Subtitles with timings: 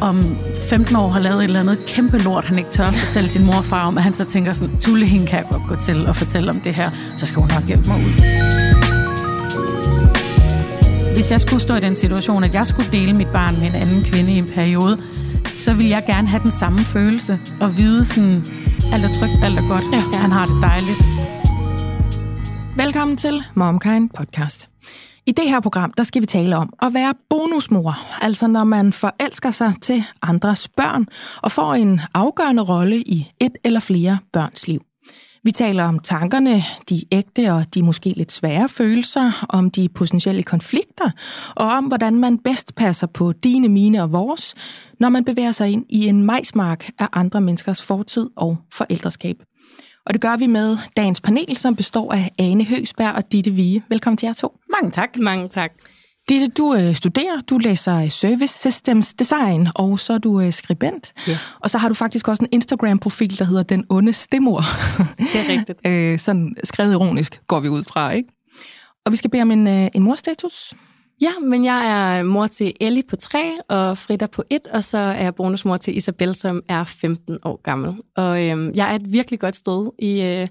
[0.00, 0.22] om
[0.68, 3.56] 15 år har lavet et eller andet kæmpe lort, han ikke tør fortælle sin mor
[3.56, 6.06] og far om, at han så tænker sådan, Tulle, hende kan jeg godt gå til
[6.06, 8.12] og fortælle om det her, så skal hun nok hjælpe mig ud.
[11.14, 13.74] Hvis jeg skulle stå i den situation, at jeg skulle dele mit barn med en
[13.74, 14.98] anden kvinde i en periode,
[15.54, 18.46] så vil jeg gerne have den samme følelse og vide sådan,
[18.92, 20.18] alt er trygt, alt er godt, ja.
[20.18, 21.04] han har det dejligt.
[22.76, 24.68] Velkommen til MomKind Podcast.
[25.28, 28.92] I det her program, der skal vi tale om at være bonusmor, altså når man
[28.92, 31.06] forelsker sig til andres børn
[31.42, 34.80] og får en afgørende rolle i et eller flere børns liv.
[35.44, 40.42] Vi taler om tankerne, de ægte og de måske lidt svære følelser, om de potentielle
[40.42, 41.10] konflikter,
[41.56, 44.54] og om hvordan man bedst passer på dine, mine og vores,
[45.00, 49.36] når man bevæger sig ind i en majsmark af andre menneskers fortid og forældreskab.
[50.06, 53.84] Og det gør vi med dagens panel, som består af Ane Høgsberg og Ditte Vige.
[53.88, 54.58] Velkommen til jer to.
[54.72, 55.18] Mange tak.
[55.18, 55.72] Mange tak.
[56.28, 61.12] Ditte, du øh, studerer, du læser Service Systems Design, og så er du øh, skribent.
[61.28, 61.38] Ja.
[61.60, 64.60] Og så har du faktisk også en Instagram-profil, der hedder Den Onde Stemor.
[65.18, 65.78] Det er rigtigt.
[65.86, 68.28] øh, sådan skrevet ironisk går vi ud fra, ikke?
[69.06, 70.74] Og vi skal bede om en, øh, en morstatus.
[71.20, 74.98] Ja, men jeg er mor til Ellie på 3 og Frida på 1, og så
[74.98, 77.94] er jeg bonusmor til Isabel, som er 15 år gammel.
[78.16, 80.48] Og øhm, jeg er et virkelig godt sted i, øh,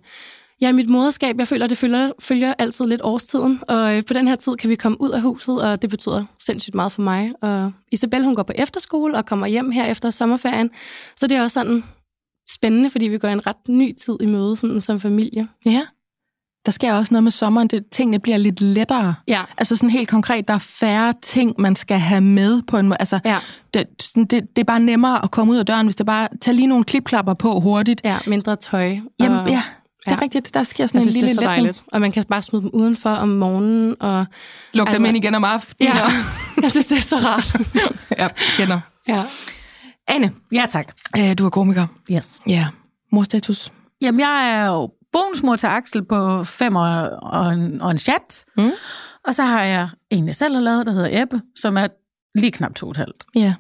[0.62, 1.38] ja, i mit moderskab.
[1.38, 4.70] Jeg føler, det følger, følger altid lidt årstiden, og øh, på den her tid kan
[4.70, 7.32] vi komme ud af huset, og det betyder sindssygt meget for mig.
[7.42, 10.70] Og Isabel, hun går på efterskole og kommer hjem her efter sommerferien,
[11.16, 11.84] så det er også sådan
[12.50, 15.48] spændende, fordi vi går en ret ny tid i møde sådan, som familie.
[15.66, 15.82] Ja.
[16.66, 19.16] Der sker også noget med sommeren, det, tingene bliver lidt lettere.
[19.28, 19.42] Ja.
[19.58, 22.98] Altså sådan helt konkret, der er færre ting, man skal have med på en måde.
[23.00, 23.38] Altså, Ja.
[23.74, 23.86] det,
[24.16, 26.68] det, det er bare nemmere at komme ud af døren, hvis det bare tager lige
[26.68, 28.02] nogle klipklapper på hurtigt.
[28.04, 28.98] Ja, mindre tøj.
[29.20, 29.62] Jamen, og- ja,
[30.06, 30.18] det er ja.
[30.22, 30.54] rigtigt.
[30.54, 31.66] Der sker sådan Jeg en synes, det lille er så letning.
[31.66, 31.84] dejligt.
[31.92, 33.96] Og man kan bare smide dem udenfor om morgenen.
[34.00, 34.26] Og,
[34.74, 35.94] Luk dem Altså- ind igen om aftenen.
[35.94, 36.00] ja,
[36.64, 37.56] jeg synes, det er så rart.
[38.20, 38.80] ja, kender.
[39.08, 39.24] ja.
[40.08, 40.88] Anne, Ja, tak.
[41.18, 41.88] øh, du er komiker.
[42.12, 42.40] Yes.
[42.48, 42.68] Ja,
[43.12, 43.72] morstatus.
[44.02, 48.46] Jamen, jeg er jo bonusmor til Axel på fem og, og, en, og en chat.
[48.58, 48.72] Mm.
[49.28, 51.88] Og så har jeg en, jeg selv har lavet, der hedder Ebbe, som er
[52.36, 53.26] lige knap to og et halvt.
[53.36, 53.54] Ja.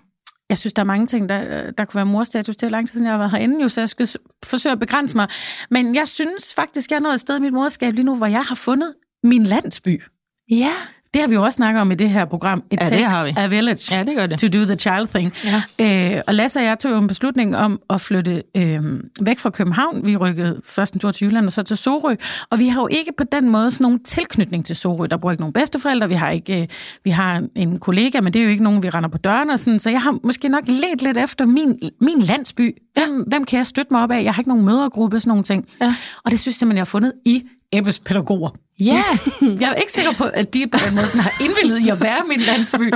[0.49, 2.55] Jeg synes, der er mange ting, der, der kunne være morstatus.
[2.55, 4.09] Det er lang tid siden, jeg har været herinde, jo, så jeg skal
[4.45, 5.27] forsøge at begrænse mig.
[5.69, 8.27] Men jeg synes faktisk, jeg er nået et sted i mit moderskab lige nu, hvor
[8.27, 8.93] jeg har fundet
[9.23, 10.03] min landsby.
[10.51, 10.73] Ja.
[11.15, 12.63] Det har vi jo også snakket om i det her program.
[12.71, 13.33] It Ja, det takes har vi.
[13.37, 14.39] a village Ja, det gør det.
[14.39, 15.33] to do the child thing.
[15.79, 16.15] Ja.
[16.15, 18.79] Øh, og Lasse og jeg tog jo en beslutning om at flytte øh,
[19.21, 20.05] væk fra København.
[20.05, 22.15] Vi rykkede først en tur til Jylland og så til Sorø.
[22.49, 25.07] Og vi har jo ikke på den måde sådan nogen tilknytning til Sorø.
[25.11, 26.07] Der bor ikke nogen bedsteforældre.
[26.09, 26.67] Vi har, ikke, øh,
[27.03, 29.59] vi har en, kollega, men det er jo ikke nogen, vi render på døren og
[29.59, 29.79] sådan.
[29.79, 32.75] Så jeg har måske nok let lidt efter min, min landsby.
[32.93, 34.23] Hvem, hvem kan jeg støtte mig op af?
[34.23, 35.65] Jeg har ikke nogen mødergruppe, sådan nogle ting.
[35.81, 35.95] Ja.
[36.25, 37.43] Og det synes jeg simpelthen, jeg har fundet i
[37.73, 38.49] Ebbes pædagoger.
[38.79, 39.03] Ja.
[39.41, 42.01] Jeg er ikke sikker på, at de på den måde sådan har indvildet i at
[42.01, 42.91] være min landsby.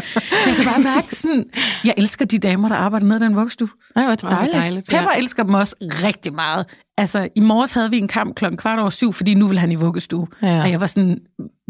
[0.47, 1.45] Jeg kan bare mærke sådan,
[1.83, 3.69] jeg elsker de damer, der arbejder i den vuggestue.
[3.95, 4.53] Ej, hvor er det Åh, det er dejligt.
[4.63, 4.89] dejligt.
[4.89, 6.65] Pepper elsker dem også rigtig meget.
[6.97, 9.71] Altså, i morges havde vi en kamp klokken kvart over syv, fordi nu vil han
[9.71, 10.27] i vuggestue.
[10.41, 10.61] Ja.
[10.61, 11.17] Og jeg var sådan,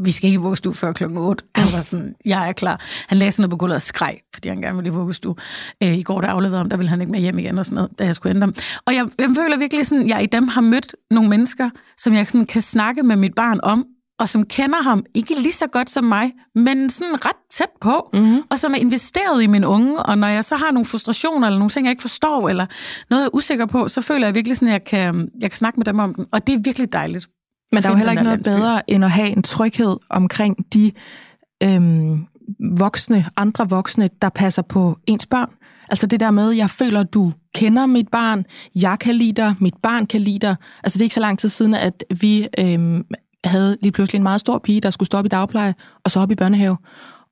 [0.03, 1.43] vi skal ikke i vuggestue før klokken otte.
[1.55, 2.81] Han var sådan, jeg er klar.
[3.07, 5.35] Han lagde sådan noget på gulvet og skreg, fordi han gerne ville i vuggestue.
[5.83, 7.75] Øh, I går, der afleverede ham, der ville han ikke med hjem igen og sådan
[7.75, 8.53] noget, da jeg skulle hente ham.
[8.85, 12.27] Og jeg, jeg føler virkelig sådan, jeg i dem har mødt nogle mennesker, som jeg
[12.27, 13.85] sådan kan snakke med mit barn om,
[14.19, 18.09] og som kender ham, ikke lige så godt som mig, men sådan ret tæt på,
[18.13, 18.41] mm-hmm.
[18.49, 21.59] og som er investeret i min unge, og når jeg så har nogle frustrationer, eller
[21.59, 22.65] nogle ting, jeg ikke forstår, eller
[23.09, 25.57] noget, jeg er usikker på, så føler jeg virkelig sådan, at jeg kan, jeg kan
[25.57, 27.27] snakke med dem om den, og det er virkelig dejligt.
[27.71, 28.61] Men der er jo heller ikke noget landsby.
[28.61, 30.91] bedre, end at have en tryghed omkring de
[31.63, 32.25] øhm,
[32.77, 35.49] voksne, andre voksne, der passer på ens børn.
[35.89, 39.73] Altså det der med, jeg føler, du kender mit barn, jeg kan lide dig, mit
[39.83, 40.55] barn kan lide dig.
[40.83, 43.03] Altså det er ikke så lang tid siden, at vi øhm,
[43.43, 46.31] havde lige pludselig en meget stor pige, der skulle stoppe i dagpleje, og så op
[46.31, 46.77] i børnehave.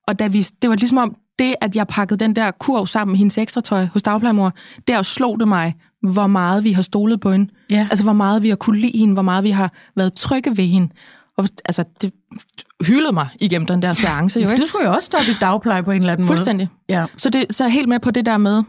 [0.07, 3.11] Og da vi, det var ligesom om, det, at jeg pakkede den der kurv sammen
[3.11, 4.53] med hendes ekstra tøj hos dagplejemor,
[4.87, 7.51] der slog det mig, hvor meget vi har stolet på hende.
[7.69, 7.87] Ja.
[7.91, 10.65] Altså, hvor meget vi har kunne lide hende, hvor meget vi har været trygge ved
[10.65, 10.89] hende.
[11.37, 12.13] Og, altså, det
[12.81, 14.39] hyldede mig igennem den der seance.
[14.39, 14.61] Jo, ikke?
[14.61, 16.37] Du skulle jo også stoppe i dagpleje på en eller anden måde.
[16.37, 16.69] Fuldstændig.
[16.89, 17.05] Ja.
[17.17, 18.63] Så, det, så er jeg helt med på det der med,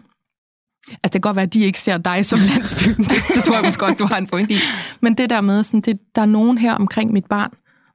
[0.90, 3.04] altså det kan godt være, at de ikke ser dig som landsbyen.
[3.34, 4.56] det, tror jeg måske godt, du har en point i.
[5.00, 7.50] Men det der med, sådan, det, der er nogen her omkring mit barn,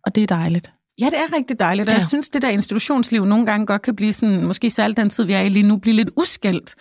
[0.06, 0.72] og det er dejligt.
[1.02, 2.00] Ja, det er rigtig dejligt, og ja.
[2.00, 5.24] Jeg synes, det der institutionsliv nogle gange godt kan blive sådan, måske særligt den tid,
[5.24, 6.76] vi er i lige nu, blive lidt uskældt.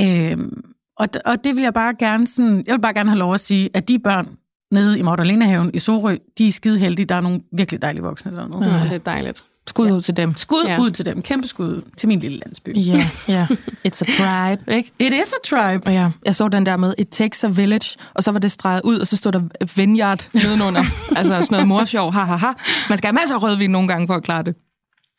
[0.00, 0.62] Øhm,
[0.98, 3.40] og, og det vil jeg bare gerne sådan, jeg vil bare gerne have lov at
[3.40, 4.28] sige, at de børn
[4.72, 7.06] nede i Magdalenahaven i Sorø, de er skide heldige.
[7.06, 8.74] Der er nogle virkelig dejlige voksne dernede.
[8.74, 9.44] Ja, det er dejligt.
[9.66, 10.34] Skud ud til dem.
[10.34, 10.72] Skud ja.
[10.72, 10.80] Ja.
[10.80, 11.22] ud til dem.
[11.22, 12.76] Kæmpe skud til min lille landsby.
[12.76, 13.46] Ja, ja.
[13.88, 14.92] It's a tribe, ikke?
[14.98, 15.86] It is a tribe.
[15.86, 18.52] Og ja, jeg så den der med, it takes a village, og så var det
[18.52, 19.40] streget ud, og så stod der
[19.76, 20.82] vineyard nedenunder.
[21.16, 22.52] altså sådan noget morsjov, ha, ha, ha.
[22.88, 24.54] Man skal have masser af rødvin nogle gange for at klare det.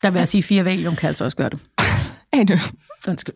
[0.02, 1.60] Der vil jeg sige, fire valium kan altså også gøre det.
[2.32, 2.60] Ane,
[3.08, 3.34] Undskyld.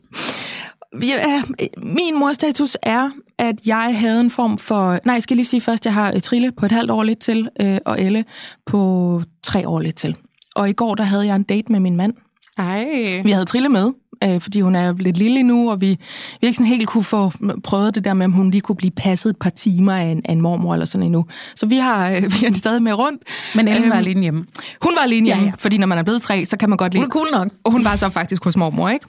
[1.02, 1.42] Ja,
[1.76, 4.98] min morstatus er, at jeg havde en form for...
[5.04, 7.18] Nej, jeg skal lige sige først, at jeg har Trille på et halvt år lidt
[7.18, 8.24] til, øh, og Elle
[8.66, 10.16] på tre år lidt til.
[10.56, 12.12] Og i går, der havde jeg en date med min mand.
[12.58, 12.84] Ej.
[13.24, 13.92] Vi havde Trille med,
[14.24, 15.86] øh, fordi hun er lidt lille nu, og vi,
[16.40, 17.32] vi ikke sådan helt kunne få
[17.64, 20.22] prøvet det der med, om hun lige kunne blive passet et par timer af en,
[20.24, 21.24] af en mormor eller sådan endnu.
[21.56, 23.22] Så vi har, øh, vi har stadig med rundt.
[23.54, 24.44] Men Ellen Øhm, var alene hjemme.
[24.82, 26.76] Hun var alene hjemme, Ja, ja, fordi når man er blevet tre, så kan man
[26.78, 27.00] godt lide...
[27.04, 27.48] Hun er cool nok.
[27.64, 29.06] Og hun var så faktisk hos mormor, ikke?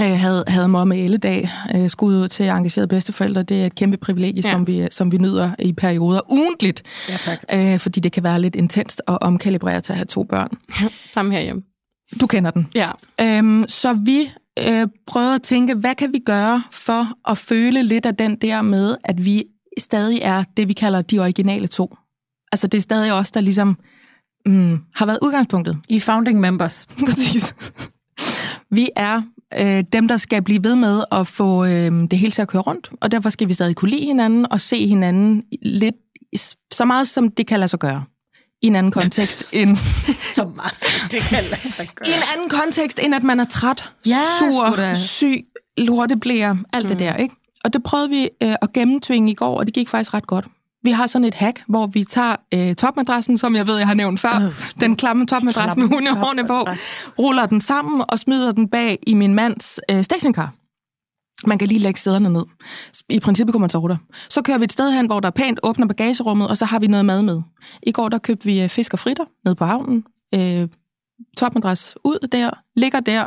[0.00, 3.42] Øh, havde, havde mor med elledag, øh, skud ud til engagerede bedsteforældre.
[3.42, 4.50] Det er et kæmpe privilegie, Ja.
[4.50, 6.82] som, vi, som vi nyder i perioder ugentligt.
[7.08, 7.44] Ja, tak.
[7.52, 10.48] Øh, fordi det kan være lidt intenst at omkalibrere til at have to børn.
[11.06, 11.62] Sammen herhjemme.
[12.20, 12.68] Du kender den.
[12.74, 12.90] Ja.
[13.20, 14.30] Øhm, så vi
[14.68, 18.62] øh, prøvede at tænke, hvad kan vi gøre for at føle lidt af den der
[18.62, 19.44] med, at vi
[19.78, 21.96] stadig er det, vi kalder de originale to.
[22.52, 23.78] Altså det er stadig os, der ligesom
[24.46, 25.76] mm, har været udgangspunktet.
[25.88, 26.86] I founding members.
[27.06, 27.54] Præcis.
[28.70, 29.22] Vi er
[29.60, 31.70] øh, dem, der skal blive ved med at få øh,
[32.10, 34.60] det hele til at køre rundt, og derfor skal vi stadig kunne lide hinanden og
[34.60, 35.94] se hinanden lidt
[36.72, 38.04] så meget, som det kan lade sig gøre.
[38.62, 39.76] I en anden kontekst end,
[40.16, 42.08] Så meget, som det kan lade sig gøre.
[42.10, 44.94] i en anden kontekst, end at man er træt, Ja, sur, da.
[44.94, 45.44] syg,
[45.78, 46.88] lorteblære, alt mm.
[46.88, 47.34] det der, ikke?
[47.64, 50.46] Og det prøvede vi øh, at gennemtvinge i går, og det gik faktisk ret godt.
[50.84, 53.94] Vi har sådan et hack, hvor vi tager øh, topmadrassen, som jeg ved, jeg har
[53.94, 56.66] nævnt før, Øh, den klamme topmadras med hundehårene på,
[57.18, 60.54] ruller den sammen og smider den bag i min mands øh, stationcar.
[61.46, 62.44] Man kan lige lægge sæderne ned.
[63.08, 63.96] I princippet kunne man sove der.
[64.28, 66.78] Så kører vi et sted hen, hvor der er pænt, åbner bagagerummet, og så har
[66.78, 67.42] vi noget mad med.
[67.82, 70.04] I går der købte vi øh, fisk og fritter ned på havnen.
[70.34, 70.68] Øh,
[71.36, 73.26] topmadras ud der, ligger der,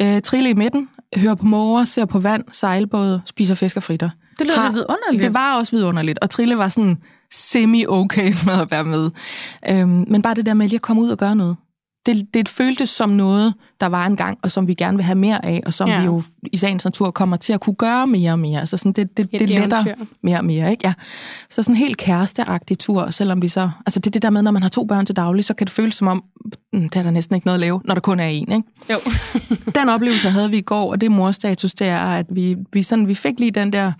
[0.00, 4.10] øh, trille i midten, hører på måger, ser på vand, sejlbåde, spiser fisk og fritter.
[4.42, 5.22] Det lyder lidt vidunderligt.
[5.22, 6.98] Det var også vidunderligt, og Trille var sådan
[7.34, 9.10] semi-okay med at være med.
[9.70, 11.56] Øhm, men bare det der med lige at komme ud og gøre noget.
[12.06, 15.44] Det, det føltes som noget, der var engang, og som vi gerne vil have mere
[15.44, 16.00] af, og som Ja.
[16.00, 16.22] vi jo
[16.52, 18.60] i sagens natur kommer til at kunne gøre mere og mere.
[18.60, 20.04] Altså sådan, det, det, Et det letter eventyr.
[20.22, 20.86] mere og mere, ikke?
[20.86, 20.92] Ja.
[21.50, 23.70] Så sådan en helt kæresteagtig tur, selvom vi så...
[23.86, 25.64] Altså det er det der med, når man har to børn til daglig, så kan
[25.66, 26.24] det føles som om,
[26.72, 28.68] mm, der er der næsten ikke noget at lave, når der kun er en, ikke?
[28.90, 28.98] Jo.
[29.80, 33.08] den oplevelse havde vi i går, og det morstatus, det er, at vi, vi, sådan,
[33.08, 33.92] vi fik lige den der,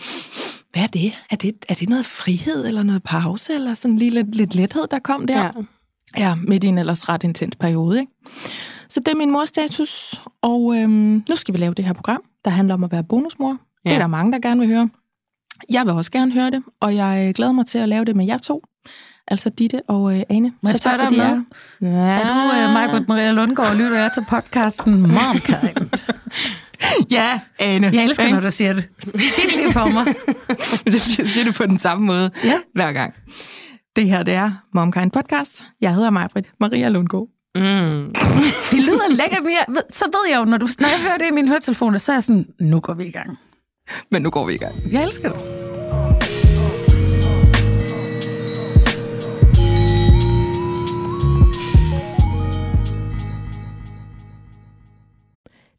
[0.73, 1.13] hvad er det?
[1.31, 1.53] Er, det?
[1.69, 5.27] er det noget frihed, eller noget pause, eller sådan lige lidt, lidt lethed, der kom
[5.27, 5.45] der?
[5.45, 5.51] Ja.
[6.19, 8.13] Ja midt i en ellers ret intens periode, ikke?
[8.89, 12.51] Så det er min morstatus, og øhm, nu skal vi lave det her program, der
[12.51, 13.57] handler om at være bonusmor.
[13.85, 13.91] Ja.
[13.91, 14.89] Det er der mange, der gerne vil høre.
[15.71, 18.27] Jeg vil også gerne høre det, og jeg glæder mig til at lave det med
[18.27, 18.63] jer to.
[19.29, 20.53] Altså Ditte og øh, Ane.
[20.63, 21.45] Må jeg spørge dig om noget?
[21.81, 21.87] Ja.
[21.89, 26.09] Er du uh, Majbert Maria Lundgaard, og lytter jeg til podcasten Momkind?
[27.11, 27.91] Ja, Ane.
[27.95, 28.35] Jeg elsker, Ikke?
[28.35, 28.89] når du siger det.
[29.05, 30.07] Sig det lige for mig.
[30.93, 31.01] det
[31.31, 32.53] siger du på den samme måde Ja.
[32.75, 33.15] hver gang.
[33.97, 35.65] Det her, det er Momkind Podcast.
[35.81, 37.29] Jeg hedder Majbrit Maria Lundgaard.
[37.55, 37.63] Mm.
[38.73, 41.19] Det lyder lækkert, men jeg, ved- så ved jeg jo, når, du, når jeg hører
[41.19, 43.39] det i min høretelefoner, så er jeg sådan, nu går vi i gang.
[44.11, 44.75] Men nu går vi i gang.
[44.93, 45.43] Jeg elsker det.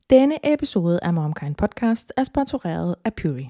[0.09, 3.49] Denne episode af Momkind Podcast er sponsoreret af Puri.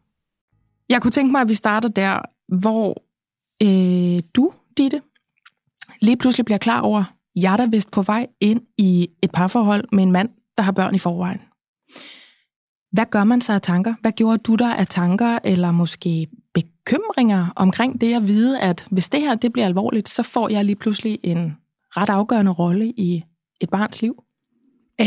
[0.91, 2.19] Jeg kunne tænke mig, at vi starter der,
[2.59, 3.03] hvor
[3.63, 5.01] øh, du, Ditte,
[6.01, 7.03] lige pludselig bliver klar over,
[7.35, 10.71] jeg er da vist på vej ind i et parforhold med en mand, der har
[10.71, 11.41] børn i forvejen.
[12.91, 13.93] Hvad gør man sig af tanker?
[14.01, 19.09] Hvad gjorde du der af tanker, eller måske bekymringer omkring det at vide, at hvis
[19.09, 21.57] det her det bliver alvorligt, så får jeg lige pludselig en
[21.97, 23.23] ret afgørende rolle i
[23.61, 24.23] et barns liv?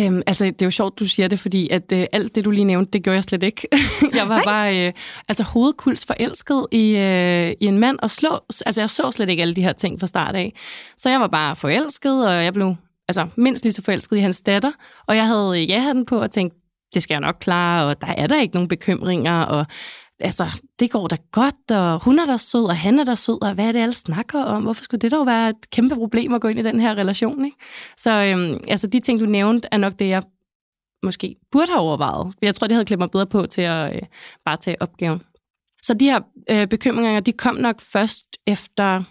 [0.01, 2.51] Øhm, altså, det er jo sjovt, du siger det, fordi at øh, alt det, du
[2.51, 3.69] lige nævnte, det gjorde jeg slet ikke.
[4.19, 4.45] jeg var Nej.
[4.45, 4.93] bare øh,
[5.29, 9.43] altså, hovedkuls forelsket i, øh, i en mand, og slå, altså, jeg så slet ikke
[9.43, 10.53] alle de her ting fra start af.
[10.97, 12.75] Så jeg var bare forelsket, og jeg blev
[13.09, 14.73] altså, mindst lige så forelsket i hans datter,
[15.09, 16.59] og jeg havde ja-hatten på og tænkte,
[16.95, 19.67] det skal jeg nok klare, og der er der ikke nogen bekymringer, og
[20.21, 23.43] altså, det går da godt, og hun er da sød, og han er da sød,
[23.43, 24.63] og hvad er det, alle snakker om?
[24.63, 27.45] Hvorfor skulle det dog være et kæmpe problem at gå ind i den her relation,
[27.45, 27.57] ikke?
[27.97, 30.23] Så øhm, altså, de ting, du nævnte, er nok det, jeg
[31.03, 32.35] måske burde have overvejet.
[32.43, 34.03] Jeg tror, det havde klædt mig bedre på til at øh,
[34.45, 35.23] bare tage opgaven.
[35.83, 39.03] Så de her øh, bekymringer, de kom nok først efter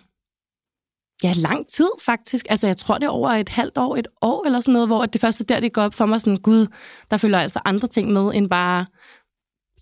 [1.24, 2.46] ja, lang tid faktisk.
[2.50, 5.06] Altså, jeg tror, det er over et halvt år, et år eller sådan noget, hvor
[5.06, 6.68] det første der, det går op for mig sådan, gud,
[7.12, 8.86] der følger altså andre ting med, end bare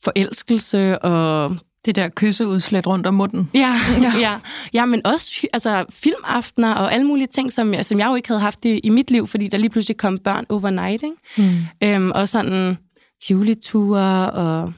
[0.03, 3.49] forelskelse og det der kysseudslæt rundt om munden.
[3.53, 4.19] Ja, ja.
[4.19, 4.39] ja.
[4.73, 8.41] ja men også altså, filmaftener og alle mulige ting, som, som jeg jo ikke havde
[8.41, 11.03] haft i, i mit liv, fordi der lige pludselig kom børn overnight.
[11.03, 11.15] Ikke?
[11.37, 11.87] Mm.
[11.87, 12.77] Øhm, og sådan
[13.23, 14.73] tivoli-ture og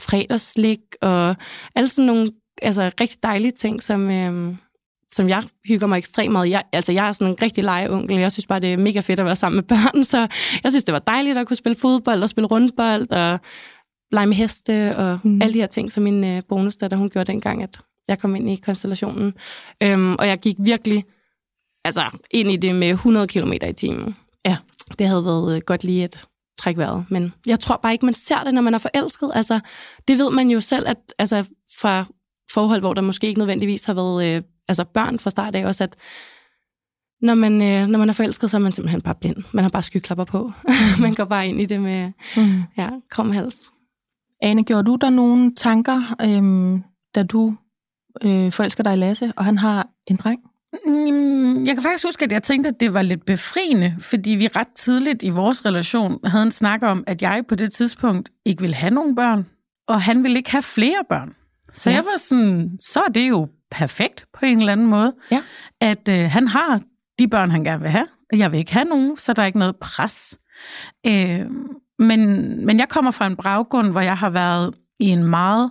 [0.00, 1.36] fredagsslik og
[1.74, 2.30] alle sådan nogle
[2.62, 4.56] altså, rigtig dejlige ting, som, øhm,
[5.12, 6.50] som jeg hygger mig ekstremt meget.
[6.50, 8.18] Jeg, altså, jeg er sådan en rigtig legeonkel.
[8.18, 10.18] Jeg synes bare, det er mega fedt at være sammen med børn, så
[10.64, 13.40] jeg synes, det var dejligt at kunne spille fodbold og spille rundbold og
[14.12, 15.42] lege med heste og mm.
[15.42, 18.50] alle de her ting, som min øh, bonusdatter, hun gjorde dengang, at jeg kom ind
[18.50, 19.34] i konstellationen.
[19.82, 21.04] Øhm, og jeg gik virkelig
[21.84, 24.16] altså, ind i det med 100 km i timen.
[24.46, 24.56] Ja.
[24.98, 26.26] Det havde været øh, godt lige et
[26.58, 27.04] træk vejret.
[27.10, 29.30] Men jeg tror bare ikke, man ser det, når man er forelsket.
[29.34, 29.60] Altså,
[30.08, 31.44] det ved man jo selv, at altså,
[31.80, 32.04] fra
[32.52, 35.84] forhold, hvor der måske ikke nødvendigvis har været øh, altså børn fra start af også,
[35.84, 35.96] at
[37.22, 39.36] når man, øh, når man er forelsket, så er man simpelthen bare blind.
[39.52, 40.52] Man har bare skyklapper på.
[41.00, 42.62] man går bare ind i det med mm.
[42.78, 43.70] ja, krom hals.
[44.42, 46.82] Ane, gjorde du der nogle tanker, øhm,
[47.14, 47.56] da du
[48.22, 50.40] øh, forelsker dig i Lasse, og han har en dreng?
[50.86, 54.46] Mm, jeg kan faktisk huske, at jeg tænkte, at det var lidt befriende, fordi vi
[54.46, 58.60] ret tidligt i vores relation havde en snak om, at jeg på det tidspunkt ikke
[58.60, 59.46] ville have nogen børn,
[59.88, 61.34] og han ville ikke have flere børn.
[61.72, 61.96] Så ja.
[61.96, 65.42] jeg var sådan, så er det jo perfekt på en eller anden måde, ja.
[65.80, 66.80] at øh, han har
[67.18, 69.46] de børn, han gerne vil have, og jeg vil ikke have nogen, så der er
[69.46, 70.38] ikke noget pres.
[71.06, 71.40] Øh,
[71.98, 72.20] men,
[72.66, 75.70] men jeg kommer fra en baggrund, hvor jeg har været i en meget,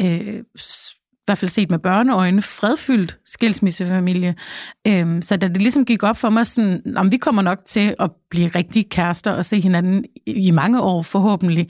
[0.00, 0.42] øh,
[1.28, 4.34] i hvert fald set med børneøjne, fredfyldt skilsmissefamilie.
[4.86, 7.94] Øh, så da det ligesom gik op for mig, sådan, om vi kommer nok til
[8.00, 11.68] at blive rigtige kærester og se hinanden i mange år forhåbentlig,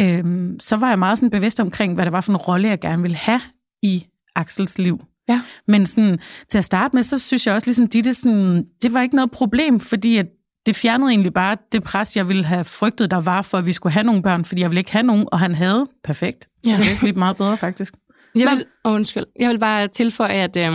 [0.00, 0.24] øh,
[0.60, 3.02] så var jeg meget sådan bevidst omkring, hvad det var for en rolle, jeg gerne
[3.02, 3.40] ville have
[3.82, 5.00] i Axels liv.
[5.28, 5.40] Ja.
[5.68, 9.02] Men sådan, til at starte med, så synes jeg også, ligesom Ditte, sådan, det var
[9.02, 10.26] ikke noget problem, fordi at
[10.66, 13.72] det fjernede egentlig bare det pres, jeg ville have frygtet, der var for, at vi
[13.72, 15.88] skulle have nogle børn, fordi jeg ville ikke have nogen, og han havde.
[16.04, 16.48] Perfekt.
[16.64, 16.76] Så ja.
[16.76, 17.94] det blive meget bedre, faktisk.
[18.34, 19.24] Jeg vil, oh, undskyld.
[19.40, 20.72] Jeg vil bare tilføje, at øh,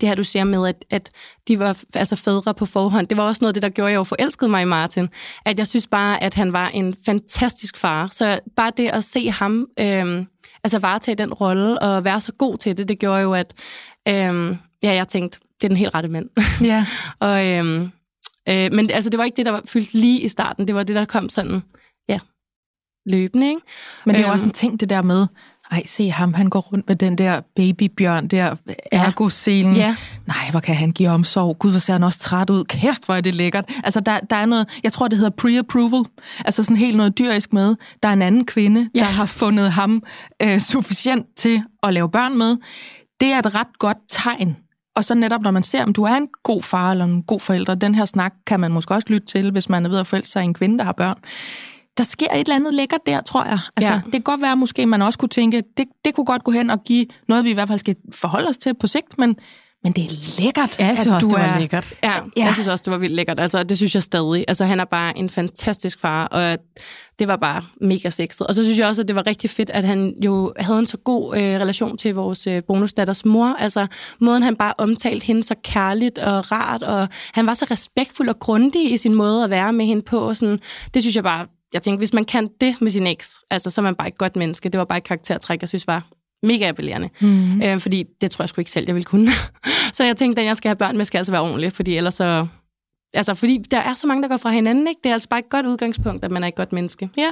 [0.00, 1.10] det her, du siger med, at, at
[1.48, 3.92] de var altså fædre på forhånd, det var også noget af det, der gjorde, at
[3.92, 5.08] jeg jo forelskede mig i Martin.
[5.46, 8.08] At jeg synes bare, at han var en fantastisk far.
[8.12, 10.26] Så bare det at se ham øh,
[10.64, 13.54] altså varetage den rolle og være så god til det, det gjorde jo, at
[14.08, 16.28] øh, ja, jeg tænkte, det er den helt rette mand.
[16.60, 16.86] Ja.
[17.28, 17.88] og, øh,
[18.48, 20.66] øh, men altså, det var ikke det, der var fyldt lige i starten.
[20.68, 21.62] Det var det, der kom sådan,
[22.08, 22.18] ja,
[23.06, 23.48] løbende.
[23.48, 23.60] Ikke?
[24.04, 25.26] Men det er jo også en ting, det der med,
[25.70, 28.54] ej, se ham, han går rundt med den der babybjørn der,
[28.92, 29.76] ergo-selen.
[29.76, 29.96] Ja.
[30.26, 31.58] Nej, hvor kan han give omsorg.
[31.58, 32.64] Gud, hvor ser han også træt ud.
[32.64, 33.70] Kæft, hvor er det lækkert.
[33.84, 36.24] Altså, der, der er noget, jeg tror, det hedder pre-approval.
[36.44, 37.76] Altså sådan helt noget dyrisk med.
[38.02, 39.00] Der er en anden kvinde, ja.
[39.00, 40.02] der har fundet ham
[40.42, 42.56] øh, sufficient til at lave børn med.
[43.20, 44.56] Det er et ret godt tegn.
[44.96, 47.40] Og så netop, når man ser, om du er en god far eller en god
[47.40, 50.06] forælder, den her snak kan man måske også lytte til, hvis man er ved at
[50.06, 51.16] forælde sig en kvinde, der har børn
[51.98, 53.58] der sker et eller andet lækkert der, tror jeg.
[53.76, 54.00] Altså, ja.
[54.04, 56.50] Det kan godt være, at måske man også kunne tænke, det, det kunne godt gå
[56.50, 59.36] hen og give noget, vi i hvert fald skal forholde os til på sigt, men,
[59.84, 61.58] men det er lækkert, ja, jeg synes også, det var er...
[61.58, 61.94] lækkert.
[62.02, 63.40] Ja, ja, jeg synes også, det var vildt lækkert.
[63.40, 64.44] Altså, det synes jeg stadig.
[64.48, 66.58] Altså, han er bare en fantastisk far, og
[67.18, 68.46] det var bare mega sexet.
[68.46, 70.86] Og så synes jeg også, at det var rigtig fedt, at han jo havde en
[70.86, 73.56] så god øh, relation til vores øh, bonusdatters mor.
[73.58, 73.86] Altså,
[74.20, 78.38] måden han bare omtalte hende så kærligt og rart, og han var så respektfuld og
[78.38, 80.18] grundig i sin måde at være med hende på.
[80.18, 80.60] Og sådan,
[80.94, 83.80] det synes jeg bare jeg tænkte, hvis man kan det med sin eks, altså, så
[83.80, 84.68] er man bare et godt menneske.
[84.68, 86.06] Det var bare et karaktertræk, jeg synes var
[86.44, 87.08] mega appellerende.
[87.20, 87.62] Mm.
[87.62, 89.30] Øh, fordi det tror jeg sgu ikke selv, jeg ville kunne.
[89.92, 92.14] så jeg tænkte, at jeg skal have børn med, skal altså være ordentlig, fordi ellers
[92.14, 92.46] så...
[93.14, 95.00] Altså, fordi der er så mange, der går fra hinanden, ikke?
[95.04, 97.10] Det er altså bare et godt udgangspunkt, at man er et godt menneske.
[97.16, 97.30] Ja.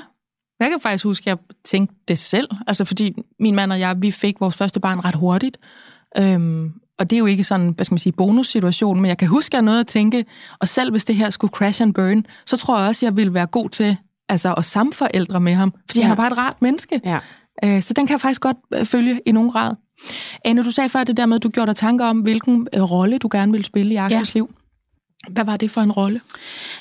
[0.61, 2.49] Jeg kan faktisk huske, at jeg tænkte det selv.
[2.67, 5.59] Altså, fordi min mand og jeg, vi fik vores første barn ret hurtigt.
[6.19, 9.29] Øhm, og det er jo ikke sådan, hvad skal man sige, bonussituation, men jeg kan
[9.29, 10.25] huske, at jeg noget at tænke,
[10.59, 13.17] og selv hvis det her skulle crash and burn, så tror jeg også, at jeg
[13.17, 13.97] ville være god til
[14.29, 16.03] altså at samforældre med ham, fordi ja.
[16.03, 17.01] han er bare et rart menneske.
[17.05, 17.19] Ja.
[17.65, 19.75] Øh, så den kan jeg faktisk godt øh, følge i nogen grad.
[20.45, 22.83] Anne, du sagde før det der med, at du gjorde dig tanker om, hvilken øh,
[22.83, 24.39] rolle du gerne ville spille i Axels ja.
[24.39, 24.55] liv.
[25.31, 26.21] Hvad var det for en rolle?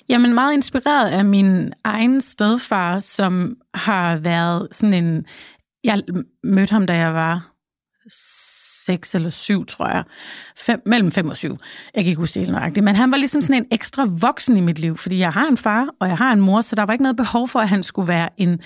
[0.10, 5.26] Jamen meget inspireret af min egen stedfar, som har været sådan en...
[5.84, 6.04] Jeg
[6.44, 7.51] mødte ham, da jeg var
[8.86, 10.04] seks eller syv, tror jeg.
[10.58, 11.58] Fem, mellem fem og syv.
[11.96, 12.84] Jeg kan ikke huske det helt nøjagtigt.
[12.84, 15.58] Men han var ligesom sådan en ekstra voksen i mit liv, fordi jeg har en
[15.58, 17.84] far, og jeg har en mor, så der var ikke noget behov for, at han
[17.84, 18.60] skulle være en,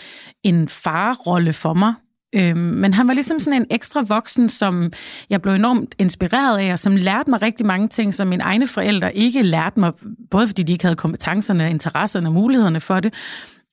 [0.44, 1.94] en farrolle for mig.
[2.36, 4.92] Øhm, men han var ligesom sådan en ekstra voksen, som
[5.30, 8.68] jeg blev enormt inspireret af, og som lærte mig rigtig mange ting, som mine egne
[8.68, 9.94] forældre ikke lærte mig,
[10.32, 13.14] både fordi de ikke havde kompetencerne, interesserne og mulighederne for det.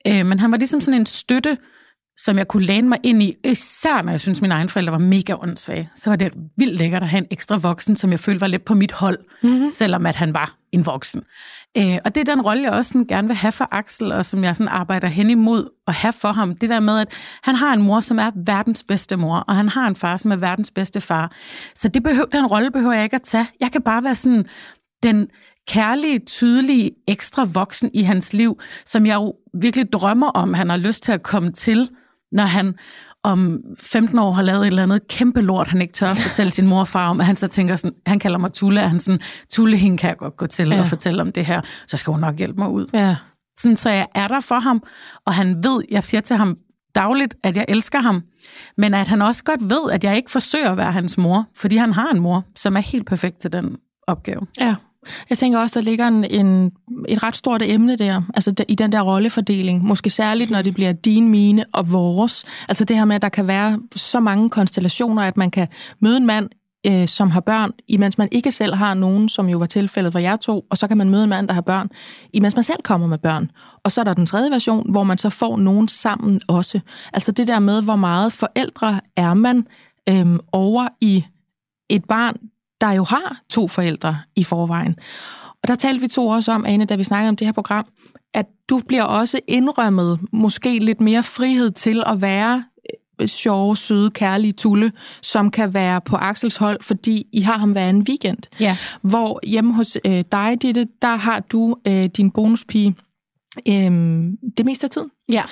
[0.06, 1.56] Øh, men han var ligesom sådan en støtte,
[2.16, 4.98] som jeg kunne læne mig ind i, især når jeg synes, mine egne forældre var
[4.98, 5.90] mega åndssvage.
[5.94, 8.64] Så var det vildt lækkert at have en ekstra voksen, som jeg følte var lidt
[8.64, 9.70] på mit hold, mm-hmm.
[9.70, 11.22] selvom at han var en voksen.
[11.78, 14.26] Øh, og det er den rolle, jeg også sådan gerne vil have for Axel, og
[14.26, 16.54] som jeg sådan arbejder hen imod at have for ham.
[16.54, 19.68] Det der med, at han har en mor, som er verdens bedste mor, og han
[19.68, 21.32] har en far, som er verdens bedste far.
[21.74, 23.46] Så det behøver, den rolle behøver jeg ikke at tage.
[23.60, 24.44] Jeg kan bare være sådan
[25.02, 25.28] den
[25.68, 30.76] kærlige, tydelige, ekstra voksen i hans liv, som jeg jo virkelig drømmer om, han har
[30.76, 31.88] lyst til at komme til,
[32.32, 32.74] når han
[33.24, 36.52] om 15 år har lavet et eller andet kæmpe lort, han ikke tør at fortælle
[36.52, 38.90] sin mor og far om, at han så tænker sådan, han kalder mig Tulle, og
[38.90, 39.20] han sådan,
[39.50, 40.80] Tulle, hende kan jeg godt gå til ja.
[40.80, 42.86] og fortælle om det her, så skal hun nok hjælpe mig ud.
[42.92, 43.16] Ja.
[43.58, 44.82] Sådan, så jeg er der for ham,
[45.26, 46.58] og han ved, jeg siger til ham
[46.94, 48.22] dagligt, at jeg elsker ham,
[48.76, 51.76] men at han også godt ved, at jeg ikke forsøger at være hans mor, fordi
[51.76, 54.46] han har en mor, som er helt perfekt til den opgave.
[54.60, 54.74] Ja.
[55.30, 56.72] Jeg tænker også, der ligger en, en,
[57.08, 59.84] et ret stort emne der, altså der, i den der rollefordeling.
[59.84, 62.44] Måske særligt, når det bliver din, mine og vores.
[62.68, 65.68] Altså det her med, at der kan være så mange konstellationer, at man kan
[66.00, 66.48] møde en mand,
[66.86, 70.18] øh, som har børn, imens man ikke selv har nogen, som jo var tilfældet for
[70.18, 71.90] jer to, og så kan man møde en mand, der har børn,
[72.32, 73.50] imens man selv kommer med børn.
[73.84, 76.80] Og så er der den tredje version, hvor man så får nogen sammen også.
[77.12, 79.66] Altså det der med, hvor meget forældre er man
[80.08, 81.24] øh, over i
[81.90, 82.36] et barn,
[82.82, 84.96] der jo har to forældre i forvejen.
[85.62, 87.86] Og der talte vi to også om, Ane, da vi snakkede om det her program,
[88.34, 92.64] at du bliver også indrømmet måske lidt mere frihed til at være
[93.20, 97.72] øh, sjove, søde, kærlige Tulle, som kan være på Axels hold, fordi I har ham
[97.72, 98.38] hver en weekend.
[98.60, 98.76] Ja.
[99.02, 102.94] Hvor hjemme hos øh, dig, Ditte, der har du øh, din bonuspige
[103.68, 103.92] øh,
[104.56, 105.10] det meste af tiden.
[105.28, 105.42] Ja.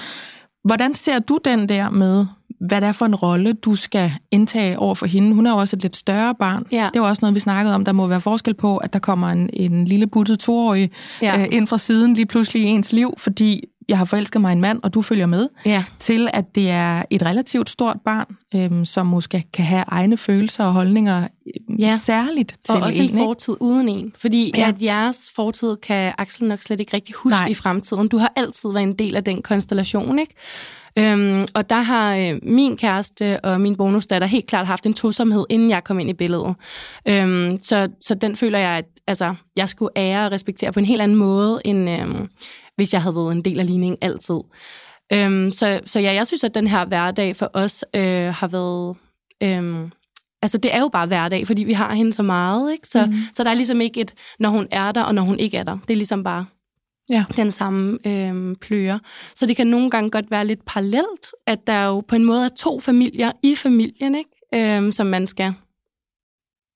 [0.65, 2.27] Hvordan ser du den der med,
[2.61, 5.35] hvad det er for en rolle, du skal indtage over for hende.
[5.35, 6.67] Hun er jo også et lidt større barn.
[6.73, 6.89] Ja.
[6.95, 7.85] Det var også noget, vi snakkede om.
[7.85, 10.91] Der må være forskel på, at der kommer en, en lille buttet toårig
[11.23, 11.41] ja.
[11.41, 14.61] øh, ind fra siden lige pludselig i ens liv, fordi jeg har forelsket mig en
[14.61, 15.85] mand, og du følger med, ja.
[15.99, 20.65] til at det er et relativt stort barn, øhm, som måske kan have egne følelser
[20.65, 21.97] og holdninger øhm, ja.
[21.97, 23.63] særligt til Og også en, en fortid ikke?
[23.63, 24.13] uden en.
[24.19, 24.69] Fordi ja.
[24.69, 27.49] at jeres fortid kan Axel nok slet ikke rigtig huske Nej.
[27.49, 28.09] i fremtiden.
[28.09, 30.35] Du har altid været en del af den konstellation, ikke?
[30.99, 35.45] Øhm, og der har øh, min kæreste og min bonusdatter helt klart haft en tosomhed,
[35.51, 36.55] inden jeg kom ind i billedet.
[37.09, 40.85] Øhm, så, så den føler jeg, at altså, jeg skulle ære og respektere på en
[40.85, 42.29] helt anden måde, end øhm,
[42.77, 44.41] hvis jeg havde været en del af ligningen altid.
[45.13, 48.97] Øhm, så, så ja, jeg synes, at den her hverdag for os øh, har været...
[49.43, 49.91] Øhm,
[50.43, 52.89] altså, det er jo bare hverdag, fordi vi har hende så meget, ikke?
[52.89, 53.13] Så, mm.
[53.35, 55.63] så der er ligesom ikke et, når hun er der, og når hun ikke er
[55.63, 55.79] der.
[55.89, 56.47] Det er ligesom bare
[57.11, 57.25] ja.
[57.37, 58.99] den samme øh, pløyer.
[59.35, 62.45] Så det kan nogle gange godt være lidt parallelt, at der jo på en måde
[62.45, 64.31] er to familier i familien, ikke?
[64.55, 65.55] Øh, som man skal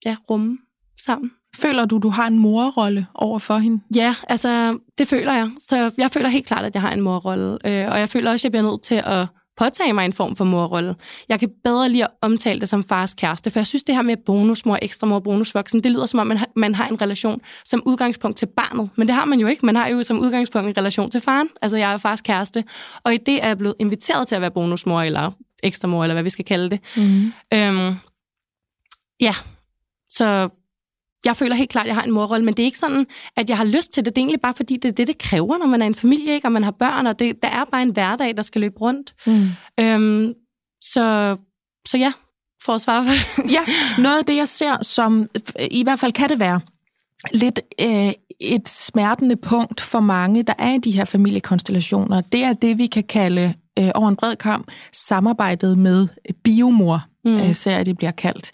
[0.04, 0.58] ja, rumme
[1.00, 1.30] sammen.
[1.56, 3.82] Føler du, du har en morrolle over for hende?
[3.96, 5.50] Ja, altså det føler jeg.
[5.58, 7.58] Så jeg føler helt klart, at jeg har en morrolle.
[7.64, 10.36] Øh, og jeg føler også, at jeg bliver nødt til at påtage mig en form
[10.36, 10.94] for morrolle.
[11.28, 14.02] Jeg kan bedre lige at omtale det som fars kæreste, for jeg synes, det her
[14.02, 17.40] med bonusmor, ekstra mor, bonusvoksen, det lyder som om, man har, man har en relation
[17.64, 18.90] som udgangspunkt til barnet.
[18.96, 19.66] Men det har man jo ikke.
[19.66, 21.48] Man har jo som udgangspunkt en relation til faren.
[21.62, 22.64] Altså, jeg er fars kæreste.
[23.04, 25.30] Og i det er jeg blevet inviteret til at være bonusmor, eller
[25.62, 26.80] ekstra mor, eller hvad vi skal kalde det.
[26.96, 27.32] Mm.
[27.54, 27.94] Øhm,
[29.20, 29.34] ja,
[30.08, 30.48] så
[31.24, 33.06] jeg føler helt klart, at jeg har en morrolle, men det er ikke sådan,
[33.36, 34.16] at jeg har lyst til det.
[34.16, 36.34] Det er egentlig bare, fordi det er det, det kræver, når man er en familie,
[36.34, 36.48] ikke?
[36.48, 39.14] og man har børn, og det, der er bare en hverdag, der skal løbe rundt.
[39.26, 39.48] Mm.
[39.80, 40.34] Øhm,
[40.82, 41.36] så,
[41.88, 42.12] så ja,
[42.64, 43.60] for at svare på Ja,
[43.98, 45.28] noget af det, jeg ser som,
[45.70, 46.60] i hvert fald kan det være,
[47.32, 52.52] lidt øh, et smertende punkt for mange, der er i de her familiekonstellationer, det er
[52.52, 56.08] det, vi kan kalde øh, over en bred kamp samarbejdet med
[56.44, 57.36] biomor, mm.
[57.36, 58.50] øh, så det bliver kaldt.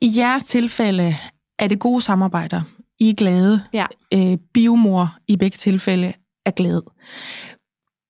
[0.00, 1.16] I jeres tilfælde
[1.58, 2.62] er det gode samarbejder.
[3.00, 3.62] I er glade.
[3.72, 3.84] Ja.
[4.14, 6.12] Øh, biomor i begge tilfælde
[6.46, 6.82] er glad.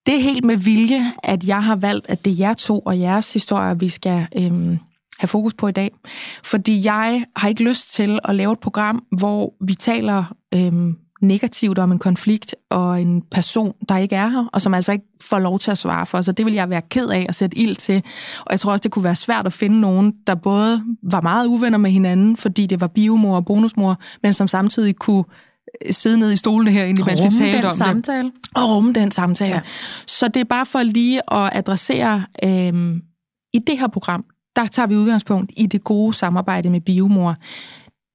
[0.07, 2.99] Det er helt med vilje, at jeg har valgt, at det er jer to og
[2.99, 4.79] jeres historier, vi skal øhm,
[5.19, 5.91] have fokus på i dag.
[6.45, 11.79] Fordi jeg har ikke lyst til at lave et program, hvor vi taler øhm, negativt
[11.79, 15.39] om en konflikt og en person, der ikke er her, og som altså ikke får
[15.39, 16.23] lov til at svare for.
[16.23, 18.03] Så det vil jeg være ked af at sætte ild til.
[18.41, 21.47] Og jeg tror også, det kunne være svært at finde nogen, der både var meget
[21.47, 25.25] uvenner med hinanden, fordi det var biomor og bonusmor, men som samtidig kunne
[25.87, 28.23] øh, sidde ned i stolene her, mens vi talte om samtale.
[28.23, 28.33] det.
[28.55, 29.55] Og rumme den samtale.
[29.55, 29.61] Ja.
[30.07, 33.03] Så det er bare for lige at adressere, øhm,
[33.55, 34.25] i det her program,
[34.57, 37.37] der tager vi udgangspunkt i det gode samarbejde med biomor.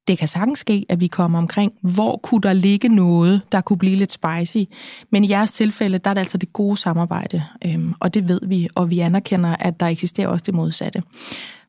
[0.07, 3.77] Det kan sagtens ske, at vi kommer omkring, hvor kunne der ligge noget, der kunne
[3.77, 4.57] blive lidt spicy.
[5.11, 8.39] Men i jeres tilfælde, der er det altså det gode samarbejde, øhm, og det ved
[8.47, 11.03] vi, og vi anerkender, at der eksisterer også det modsatte.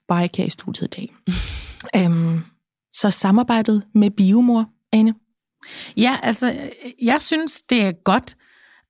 [0.08, 1.14] Bare ikke her i studiet i dag.
[2.04, 2.40] øhm,
[2.92, 5.14] så samarbejdet med biomor, Ane?
[5.96, 6.56] Ja, altså,
[7.02, 8.36] jeg synes, det er godt,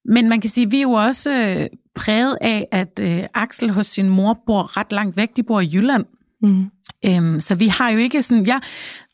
[0.04, 3.70] men man kan sige, at vi er jo også øh, præget af, at øh, Axel
[3.70, 5.36] hos sin mor bor ret langt væk.
[5.36, 6.04] De bor i Jylland.
[6.04, 6.17] Mm.
[6.42, 6.66] Mm.
[7.06, 8.58] Øhm, så vi har jo ikke sådan, ja,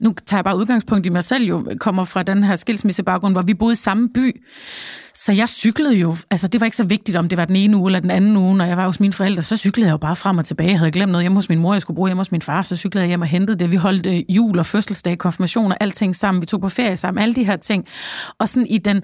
[0.01, 3.43] nu tager jeg bare udgangspunkt i mig selv jo, kommer fra den her skilsmissebaggrund, hvor
[3.43, 4.43] vi boede i samme by.
[5.15, 7.77] Så jeg cyklede jo, altså det var ikke så vigtigt, om det var den ene
[7.77, 9.97] uge eller den anden uge, når jeg var hos mine forældre, så cyklede jeg jo
[9.97, 10.71] bare frem og tilbage.
[10.71, 12.63] Jeg havde glemt noget hjemme hos min mor, jeg skulle bruge hjemme hos min far,
[12.63, 13.71] så cyklede jeg hjem og hentede det.
[13.71, 16.41] Vi holdt øh, jul og fødselsdag, konfirmation og alting sammen.
[16.41, 17.87] Vi tog på ferie sammen, alle de her ting.
[18.39, 19.03] Og sådan i den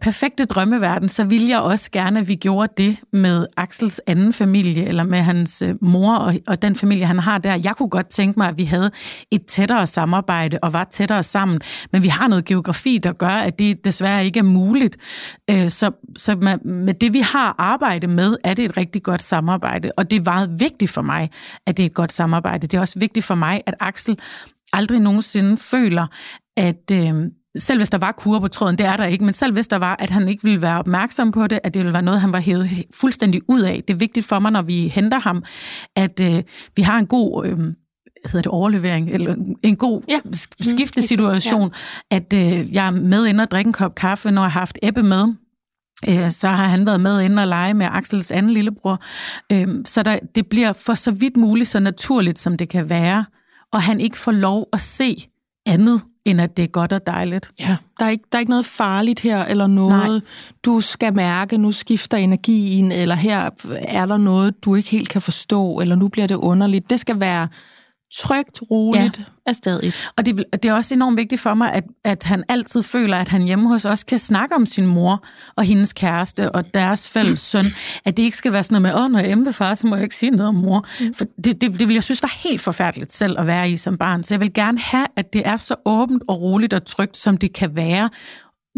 [0.00, 4.84] perfekte drømmeverden, så ville jeg også gerne, at vi gjorde det med Axels anden familie,
[4.84, 7.60] eller med hans øh, mor og, og den familie, han har der.
[7.64, 8.90] Jeg kunne godt tænke mig, at vi havde
[9.30, 11.60] et tættere samarbejde og var tættere sammen,
[11.92, 14.96] men vi har noget geografi, der gør, at det desværre ikke er muligt.
[15.50, 19.22] Øh, så, så med, med det, vi har arbejde med, er det et rigtig godt
[19.22, 21.30] samarbejde, og det er meget vigtigt for mig,
[21.66, 22.66] at det er et godt samarbejde.
[22.66, 24.18] Det er også vigtigt for mig, at Axel
[24.72, 26.06] aldrig nogensinde føler,
[26.56, 27.14] at, øh,
[27.58, 29.76] selv hvis der var kur på tråden, det er der ikke, men selv hvis der
[29.76, 32.32] var, at han ikke ville være opmærksom på det, at det ville være noget, han
[32.32, 33.82] var hævet fuldstændig ud af.
[33.88, 35.44] Det er vigtigt for mig, når vi henter ham,
[35.96, 36.42] at øh,
[36.76, 37.46] vi har en god...
[37.46, 37.58] Øh,
[38.24, 40.20] hedder det overlevering, eller en god ja.
[40.60, 41.72] skiftesituation,
[42.10, 42.16] ja.
[42.16, 44.78] at øh, jeg er med ind og drikke en kop kaffe, når jeg har haft
[44.82, 45.34] Ebbe med,
[46.08, 49.02] øh, så har han været med ind og lege med Axels anden lillebror.
[49.52, 53.24] Øh, så der, det bliver for så vidt muligt så naturligt, som det kan være,
[53.72, 55.28] og han ikke får lov at se
[55.66, 57.50] andet end at det er godt og dejligt.
[57.60, 60.20] Ja, der er ikke, der er ikke noget farligt her, eller noget, Nej.
[60.64, 65.22] du skal mærke, nu skifter energien, eller her er der noget, du ikke helt kan
[65.22, 66.90] forstå, eller nu bliver det underligt.
[66.90, 67.48] Det skal være
[68.14, 69.24] trygt, roligt, ja.
[69.46, 69.92] afsted.
[70.16, 73.28] Og det, det er også enormt vigtigt for mig, at, at han altid føler, at
[73.28, 75.24] han hjemme hos os kan snakke om sin mor
[75.56, 77.66] og hendes kæreste og deres fælles søn.
[78.04, 79.96] At det ikke skal være sådan noget med, åh, når jeg er far, så må
[79.96, 80.86] jeg ikke sige noget om mor.
[81.00, 81.14] Mm.
[81.14, 83.98] For det, det, det vil jeg synes var helt forfærdeligt selv at være i som
[83.98, 84.22] barn.
[84.24, 87.36] Så jeg vil gerne have, at det er så åbent og roligt og trygt, som
[87.36, 88.10] det kan være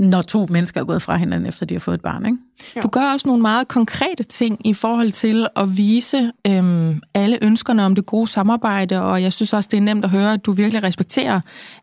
[0.00, 2.26] når to mennesker er gået fra hinanden, efter de har fået et barn.
[2.26, 2.38] Ikke?
[2.82, 7.84] Du gør også nogle meget konkrete ting i forhold til at vise øhm, alle ønskerne
[7.84, 10.52] om det gode samarbejde, og jeg synes også, det er nemt at høre, at du
[10.52, 11.40] virkelig respekterer,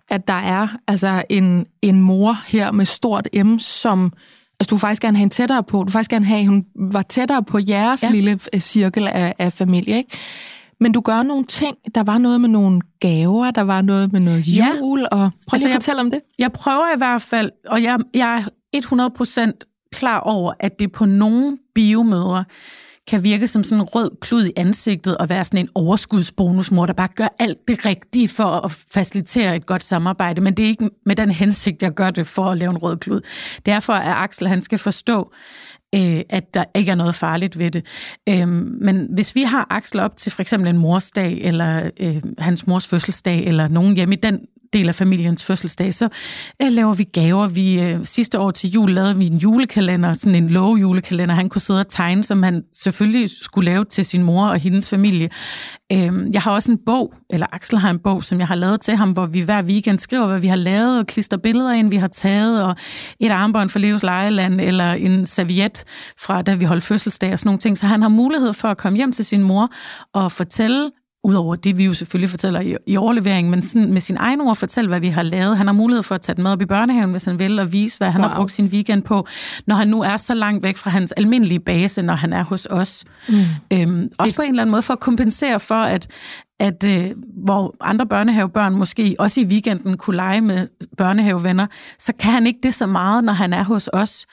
[0.09, 4.13] at der er altså en, en mor her med stort M, som
[4.59, 5.83] altså, du faktisk gerne have en tættere på.
[5.83, 8.11] Du faktisk gerne have, at hun var tættere på jeres ja.
[8.11, 9.97] lille øh, cirkel af, af familie.
[9.97, 10.17] Ikke?
[10.79, 11.77] Men du gør nogle ting.
[11.95, 15.05] Der var noget med nogle gaver, der var noget med noget jul, ja.
[15.05, 16.21] og prøv altså, lige at fortælle om det.
[16.39, 21.05] Jeg prøver i hvert fald, og jeg, jeg er 100% klar over, at det på
[21.05, 22.43] nogle biomøder
[23.07, 26.93] kan virke som sådan en rød klud i ansigtet og være sådan en overskudsbonusmor, der
[26.93, 30.41] bare gør alt det rigtige for at facilitere et godt samarbejde.
[30.41, 32.97] Men det er ikke med den hensigt, jeg gør det for at lave en rød
[32.97, 33.21] klud.
[33.65, 35.31] Derfor er Axel, han skal forstå,
[35.95, 37.85] øh, at der ikke er noget farligt ved det.
[38.29, 42.67] Øh, men hvis vi har Axel op til for eksempel en morsdag, eller øh, hans
[42.67, 44.39] mors fødselsdag, eller nogen hjemme i den
[44.73, 46.09] del af familiens fødselsdag, så
[46.61, 47.47] øh, laver vi gaver.
[47.47, 51.61] Vi øh, sidste år til jul lavede vi en julekalender, sådan en julekalender, han kunne
[51.61, 55.29] sidde og tegne, som han selvfølgelig skulle lave til sin mor og hendes familie.
[55.91, 58.81] Øh, jeg har også en bog, eller Axel har en bog, som jeg har lavet
[58.81, 61.89] til ham, hvor vi hver weekend skriver, hvad vi har lavet, og klister billeder ind,
[61.89, 62.75] vi har taget, og
[63.19, 65.83] et armbånd for Leos Lejeland, eller en serviet
[66.19, 67.77] fra, da vi holdt fødselsdag og sådan nogle ting.
[67.77, 69.71] Så han har mulighed for at komme hjem til sin mor
[70.13, 70.91] og fortælle
[71.27, 74.55] udover det, vi jo selvfølgelig fortæller i, i overleveringen, men sådan med sin egen ord
[74.55, 75.57] fortælle, hvad vi har lavet.
[75.57, 77.73] Han har mulighed for at tage den med op i børnehaven, hvis han vil, og
[77.73, 78.29] vise, hvad han wow.
[78.29, 79.27] har brugt sin weekend på,
[79.67, 82.67] når han nu er så langt væk fra hans almindelige base, når han er hos
[82.69, 83.05] os.
[83.29, 83.35] Mm.
[83.73, 86.07] Øhm, også på en eller anden måde for at kompensere for, at,
[86.59, 87.11] at øh,
[87.43, 91.67] hvor andre børnehavebørn måske også i weekenden kunne lege med børnehavevenner,
[91.99, 94.25] så kan han ikke det så meget, når han er hos os.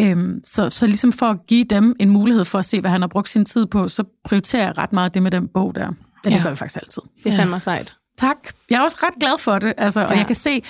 [0.00, 3.00] Øhm, så, så ligesom for at give dem en mulighed for at se, hvad han
[3.00, 5.92] har brugt sin tid på, så prioriterer jeg ret meget det med den bog der.
[6.30, 7.02] Ja, det gør vi faktisk altid.
[7.24, 7.94] Det er fandme sejt.
[8.18, 8.36] Tak.
[8.70, 10.18] Jeg er også ret glad for det, altså, og ja.
[10.18, 10.62] jeg kan se,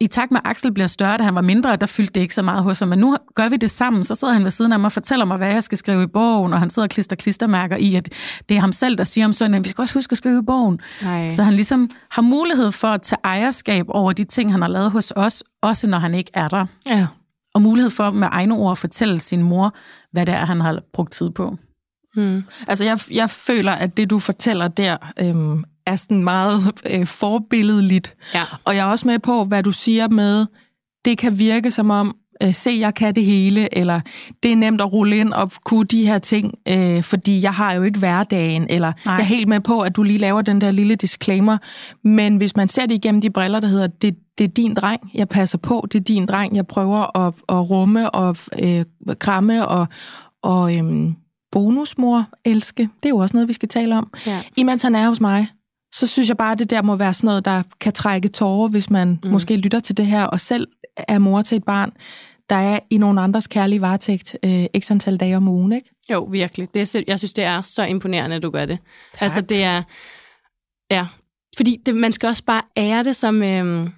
[0.00, 2.34] i takt med, at Axel bliver større, da han var mindre, der fyldte det ikke
[2.34, 2.88] så meget hos ham.
[2.88, 5.24] Men nu gør vi det sammen, så sidder han ved siden af mig og fortæller
[5.24, 8.08] mig, hvad jeg skal skrive i bogen, og han sidder og klister klistermærker i, at
[8.48, 10.42] det er ham selv, der siger om søndagen, vi skal også huske at skrive i
[10.46, 10.80] bogen.
[11.02, 11.28] Nej.
[11.28, 14.90] Så han ligesom har mulighed for at tage ejerskab over de ting, han har lavet
[14.90, 16.66] hos os, også når han ikke er der.
[16.86, 17.06] Ja.
[17.54, 19.74] Og mulighed for med egne ord at fortælle sin mor,
[20.12, 21.56] hvad det er, han har brugt tid på.
[22.14, 22.42] Hmm.
[22.68, 28.16] Altså, jeg, jeg føler, at det, du fortæller der, øhm, er sådan meget øh, forbilledeligt.
[28.34, 28.42] Ja.
[28.64, 30.46] Og jeg er også med på, hvad du siger med,
[31.04, 34.00] det kan virke som om, øh, se, jeg kan det hele, eller
[34.42, 37.72] det er nemt at rulle ind og kunne de her ting, øh, fordi jeg har
[37.72, 39.14] jo ikke hverdagen, eller Nej.
[39.14, 41.58] jeg er helt med på, at du lige laver den der lille disclaimer,
[42.04, 45.10] men hvis man ser det igennem de briller, der hedder, det, det er din dreng,
[45.14, 48.84] jeg passer på, det er din dreng, jeg prøver at, at rumme og øh,
[49.18, 49.86] kramme og,
[50.42, 51.12] og øh,
[51.52, 54.10] bonusmor elske, det er jo også noget, vi skal tale om.
[54.26, 54.42] Ja.
[54.56, 55.48] Imens han er hos mig,
[55.92, 58.68] så synes jeg bare, at det der må være sådan noget, der kan trække tårer,
[58.68, 59.30] hvis man mm.
[59.30, 61.92] måske lytter til det her, og selv er mor til et barn,
[62.50, 65.90] der er i nogle andres kærlige varetægt øh, x antal dage om ugen, ikke?
[66.10, 66.74] Jo, virkelig.
[66.74, 68.78] Det er, jeg synes, det er så imponerende, at du gør det.
[69.12, 69.22] Tak.
[69.22, 69.82] Altså, det er...
[70.90, 71.06] Ja,
[71.56, 73.42] fordi det, man skal også bare ære det som...
[73.42, 73.88] Øh,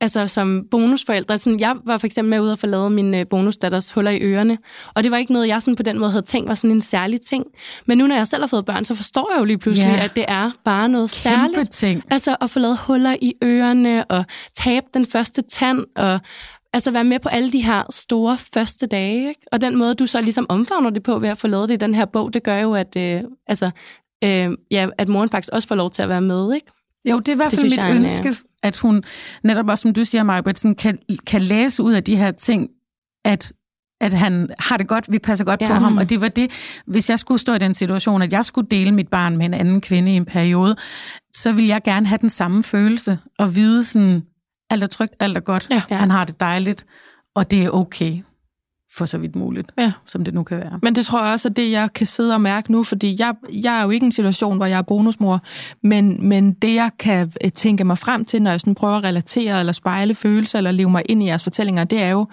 [0.00, 1.38] altså som bonusforældre.
[1.38, 4.22] Sådan, jeg var for eksempel med ude og få lavet min øh, bonusdatters huller i
[4.22, 4.58] ørerne,
[4.94, 6.82] og det var ikke noget, jeg sådan på den måde havde tænkt var sådan en
[6.82, 7.44] særlig ting.
[7.86, 10.04] Men nu, når jeg selv har fået børn, så forstår jeg jo lige pludselig, yeah.
[10.04, 11.70] at det er bare noget Kæmpe særligt.
[11.70, 12.02] ting.
[12.10, 16.20] Altså at få lavet huller i ørerne, og tabe den første tand, og
[16.72, 19.28] altså være med på alle de her store første dage.
[19.28, 19.40] Ikke?
[19.52, 21.78] Og den måde, du så ligesom omfavner det på ved at få lavet det i
[21.78, 23.70] den her bog, det gør jo, at, øh, altså,
[24.24, 26.54] øh, ja, at moren faktisk også får lov til at være med.
[26.54, 26.66] Ikke?
[27.04, 29.02] Jo, det er i hvert fald mit jeg, ønske, at hun
[29.44, 32.68] netop også, som du siger, Margaret, kan, kan læse ud af de her ting,
[33.24, 33.52] at
[34.02, 35.68] at han har det godt, vi passer godt ja.
[35.68, 36.50] på ham, og det var det,
[36.86, 39.54] hvis jeg skulle stå i den situation, at jeg skulle dele mit barn med en
[39.54, 40.76] anden kvinde i en periode,
[41.34, 44.22] så ville jeg gerne have den samme følelse, og vide sådan,
[44.70, 45.96] alt er trygt, alt er godt, ja.
[45.96, 46.86] han har det dejligt,
[47.34, 48.22] og det er okay
[48.96, 49.92] for så vidt muligt, ja.
[50.06, 50.78] som det nu kan være.
[50.82, 53.34] Men det tror jeg også er det, jeg kan sidde og mærke nu, fordi jeg,
[53.52, 55.42] jeg er jo ikke i en situation, hvor jeg er bonusmor,
[55.82, 59.04] men, men det, jeg kan øh, tænke mig frem til, når jeg sådan prøver at
[59.04, 62.26] relatere eller spejle følelser eller leve mig ind i jeres fortællinger, det er jo,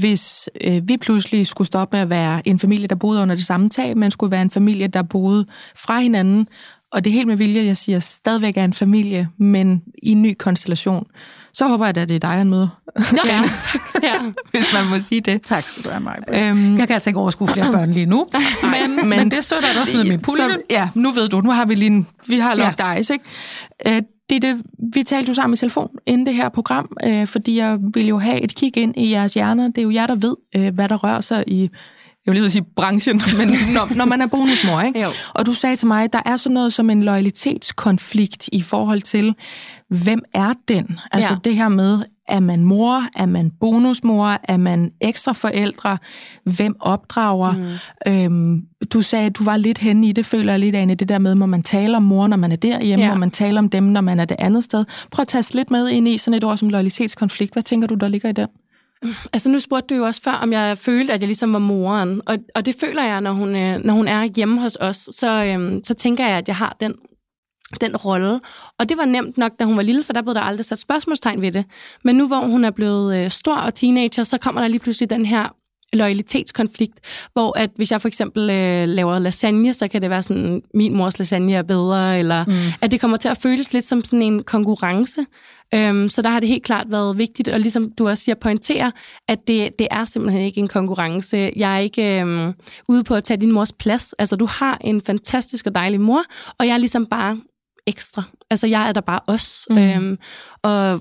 [0.00, 3.46] hvis øh, vi pludselig skulle stoppe med at være en familie, der boede under det
[3.46, 6.48] samme tag, men skulle være en familie, der boede fra hinanden,
[6.92, 10.22] og det er helt med vilje, jeg siger, stadigvæk er en familie, men i en
[10.22, 11.06] ny konstellation.
[11.58, 12.68] Så håber jeg, at det er dig, han møder.
[13.26, 13.42] Ja,
[13.72, 14.02] tak.
[14.02, 14.14] Ja.
[14.52, 15.42] Hvis man må sige det.
[15.42, 16.50] Tak skal du have, Maja.
[16.50, 18.26] Øhm, jeg kan altså ikke overskue flere børn lige nu,
[18.72, 20.44] men, men, men det søger der også ned i min pulje.
[20.70, 22.94] Ja, nu ved du, nu har vi lige en, vi har lagt ja.
[22.94, 23.24] ice, ikke?
[23.86, 24.62] Øh, det det,
[24.94, 28.18] vi talte jo sammen i telefon inden det her program, øh, fordi jeg vil jo
[28.18, 29.68] have et kig ind i jeres hjerner.
[29.68, 31.70] Det er jo jer, der ved, øh, hvad der rører sig i
[32.28, 35.02] jeg vil lige sige branchen, men når, når man er bonusmor, ikke?
[35.02, 35.08] Jo.
[35.34, 39.34] Og du sagde til mig, der er sådan noget som en loyalitetskonflikt i forhold til,
[39.88, 41.00] hvem er den?
[41.12, 41.38] Altså ja.
[41.44, 43.02] det her med, er man mor?
[43.16, 44.38] Er man bonusmor?
[44.44, 45.98] Er man ekstra forældre?
[46.44, 47.52] Hvem opdrager?
[47.52, 48.12] Mm.
[48.12, 48.62] Øhm,
[48.92, 51.18] du sagde, at du var lidt henne i det, føler jeg lidt af, det der
[51.18, 53.10] med, må man tale om mor, når man er derhjemme, ja.
[53.10, 54.84] må man tale om dem, når man er det andet sted.
[55.10, 57.52] Prøv at tage lidt med ind i sådan et ord som loyalitetskonflikt.
[57.52, 58.48] Hvad tænker du, der ligger i den?
[59.32, 62.22] Altså nu spurgte du jo også før, om jeg følte, at jeg ligesom var moren.
[62.26, 65.08] Og, og det føler jeg, når hun, øh, når hun er hjemme hos os.
[65.12, 66.94] Så, øhm, så tænker jeg, at jeg har den
[67.80, 68.40] den rolle.
[68.78, 70.78] Og det var nemt nok, da hun var lille, for der blev der aldrig sat
[70.78, 71.64] spørgsmålstegn ved det.
[72.04, 75.10] Men nu hvor hun er blevet øh, stor og teenager, så kommer der lige pludselig
[75.10, 75.54] den her
[75.92, 77.00] loyalitetskonflikt,
[77.32, 80.96] hvor at hvis jeg for eksempel øh, laver lasagne, så kan det være sådan, min
[80.96, 82.52] mors lasagne er bedre, eller mm.
[82.80, 85.26] at det kommer til at føles lidt som sådan en konkurrence.
[85.74, 88.92] Øhm, så der har det helt klart været vigtigt, og ligesom du også siger, pointere,
[89.28, 91.52] at det, det er simpelthen ikke en konkurrence.
[91.56, 92.54] Jeg er ikke øhm,
[92.88, 94.12] ude på at tage din mors plads.
[94.12, 96.22] Altså, du har en fantastisk og dejlig mor,
[96.58, 97.40] og jeg er ligesom bare
[97.86, 98.22] ekstra.
[98.50, 99.66] Altså, jeg er der bare os.
[99.70, 99.78] Mm.
[99.78, 100.18] Øhm,
[100.62, 101.00] og,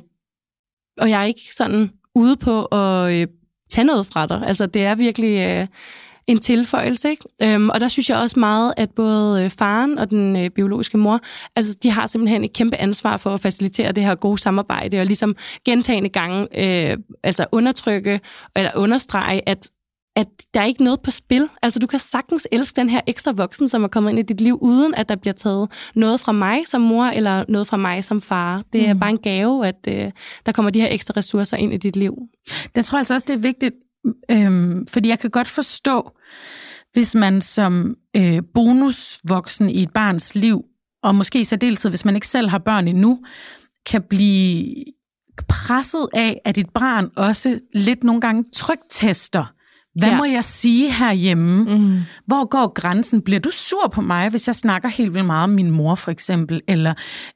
[0.97, 3.27] og jeg er ikke sådan ude på at øh,
[3.69, 4.43] tage noget fra dig.
[4.45, 5.37] Altså, det er virkelig...
[5.37, 5.67] Øh,
[6.27, 7.09] en tilføjelse.
[7.09, 7.25] Ikke?
[7.41, 10.97] Øhm, og der synes jeg også meget, at både øh, faren og den øh, biologiske
[10.97, 11.19] mor,
[11.55, 15.05] altså de har simpelthen et kæmpe ansvar for at facilitere det her gode samarbejde, og
[15.05, 15.35] ligesom
[15.65, 16.47] gentagende gange
[16.91, 18.19] øh, altså undertrykke
[18.55, 19.69] eller understrege, at
[20.17, 21.49] at der er ikke noget på spil.
[21.61, 24.41] Altså, du kan sagtens elske den her ekstra voksen, som er kommet ind i dit
[24.41, 28.03] liv, uden at der bliver taget noget fra mig som mor, eller noget fra mig
[28.03, 28.63] som far.
[28.73, 28.99] Det er mm.
[28.99, 30.11] bare en gave, at øh,
[30.45, 32.17] der kommer de her ekstra ressourcer ind i dit liv.
[32.75, 33.75] Det tror jeg altså også, det er vigtigt,
[34.31, 36.11] Øhm, fordi jeg kan godt forstå,
[36.93, 40.61] hvis man som øh, bonusvoksen i et barns liv,
[41.03, 43.19] og måske i særdeleshed, hvis man ikke selv har børn endnu,
[43.85, 44.75] kan blive
[45.49, 49.53] presset af, at et barn også lidt nogle gange trygtester,
[49.99, 50.17] hvad ja.
[50.17, 51.77] må jeg sige herhjemme?
[51.77, 51.99] Mm.
[52.25, 53.21] Hvor går grænsen?
[53.21, 56.11] Bliver du sur på mig, hvis jeg snakker helt vildt meget om min mor, for
[56.11, 56.61] eksempel?
[56.67, 56.93] Eller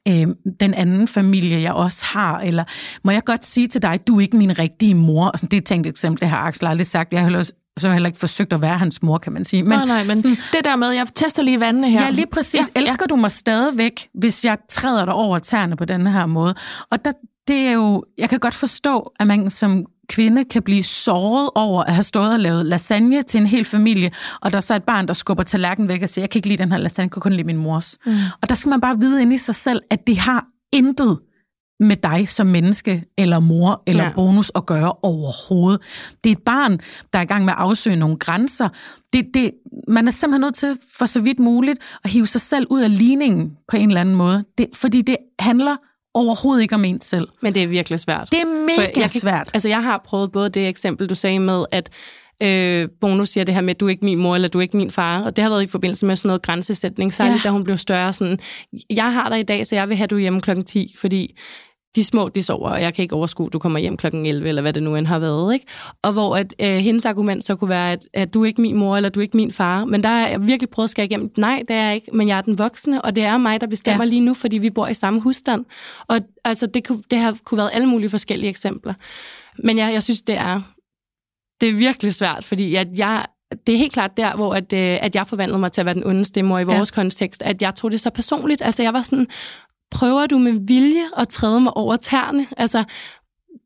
[0.08, 0.26] øh,
[0.60, 2.40] den anden familie, jeg også har?
[2.40, 2.64] Eller
[3.04, 5.26] må jeg godt sige til dig, du er ikke min rigtige mor?
[5.26, 7.12] Og sådan, det er et tænkt eksempel, det har Axel aldrig sagt.
[7.12, 9.62] Jeg har også så heller ikke forsøgt at være hans mor, kan man sige.
[9.62, 12.02] Men, nej, nej, men sådan, det der med, jeg tester lige vandene her.
[12.02, 12.70] Ja, lige præcis.
[12.74, 13.14] Ja, Elsker ja.
[13.14, 16.54] du mig stadigvæk, hvis jeg træder dig over tæerne på den her måde?
[16.90, 17.12] Og der,
[17.48, 21.82] det er jo, jeg kan godt forstå, at man som kvinde kan blive såret over
[21.82, 24.10] at have stået og lavet lasagne til en hel familie,
[24.40, 26.48] og der er så et barn, der skubber tallerkenen væk og siger, jeg kan ikke
[26.48, 27.98] lide den her lasagne, jeg kan kun lide min mors.
[28.06, 28.12] Mm.
[28.42, 31.18] Og der skal man bare vide ind i sig selv, at det har intet
[31.80, 34.10] med dig som menneske, eller mor, eller Ja.
[34.14, 35.80] bonus at gøre overhovedet.
[36.24, 36.78] Det er et barn,
[37.12, 38.68] der er i gang med at afsøge nogle grænser.
[39.12, 39.50] Det, det,
[39.88, 42.98] man er simpelthen nødt til, for så vidt muligt, at hive sig selv ud af
[42.98, 44.44] ligningen på en eller anden måde.
[44.58, 45.76] Det, fordi det handler
[46.14, 47.28] overhovedet ikke om en selv.
[47.42, 48.28] Men det er virkelig svært.
[48.32, 49.50] Det er mega jeg kan, svært.
[49.54, 51.90] Altså, jeg har prøvet både det eksempel, du sagde med, at
[52.42, 54.62] øh, Bono siger det her med, at du er ikke min mor, eller du er
[54.62, 57.48] ikke min far, og det har været i forbindelse med sådan noget grænsesætning, særligt Ja.
[57.48, 58.38] da hun blev større, sådan,
[58.90, 61.36] jeg har dig i dag, så jeg vil have, du hjemme klokken 10, fordi
[61.96, 64.62] de små, de sover, og jeg kan ikke overskue, du kommer hjem klokken 11, eller
[64.62, 65.54] hvad det nu end har været.
[65.54, 65.66] Ikke?
[66.02, 68.76] Og hvor at, øh, hendes argument så kunne være, at, at du er ikke min
[68.76, 69.84] mor, eller du er ikke min far.
[69.84, 72.28] Men der har jeg virkelig prøvet at skære igennem, nej, det er jeg ikke, men
[72.28, 74.04] jeg er den voksne, og det er mig, der bestemmer.
[74.04, 74.08] Ja.
[74.08, 75.64] lige nu, fordi vi bor i samme husstand.
[76.08, 78.94] Og altså, det, kunne, det har kunne været alle mulige forskellige eksempler.
[79.64, 80.60] Men jeg, jeg synes, det er,
[81.60, 83.24] det er virkelig svært, fordi at jeg,
[83.66, 85.94] det er helt klart der, hvor at, øh, at jeg forvandlede mig til at være
[85.94, 86.94] den onde stemmer i vores ja.
[86.94, 88.62] kontekst, at jeg tog det så personligt.
[88.62, 89.26] Altså, jeg var sådan,
[89.92, 92.46] prøver du med vilje at træde mig over tæerne?
[92.56, 92.84] Altså,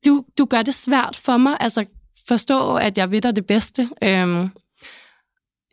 [0.06, 1.56] du, du gør det svært for mig.
[1.60, 1.84] Altså,
[2.28, 3.88] forstå, at jeg ved dig det bedste.
[4.02, 4.48] Øhm,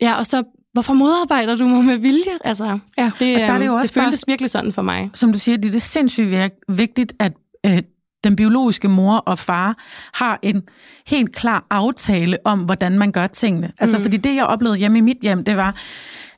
[0.00, 2.32] ja, og så, hvorfor modarbejder du mig med vilje?
[2.44, 4.82] Altså, Ja, det, der er det jo øhm, også det føltes bare- virkelig sådan for
[4.82, 5.10] mig.
[5.14, 7.32] som du siger, det er det sindssygt vigtigt, at
[7.66, 7.82] øh,
[8.24, 9.76] den biologiske mor og far
[10.14, 10.62] har en
[11.06, 13.72] helt klar aftale om, hvordan man gør tingene.
[13.78, 14.02] Altså, mm.
[14.02, 15.74] fordi det, jeg oplevede hjemme i mit hjem, det var,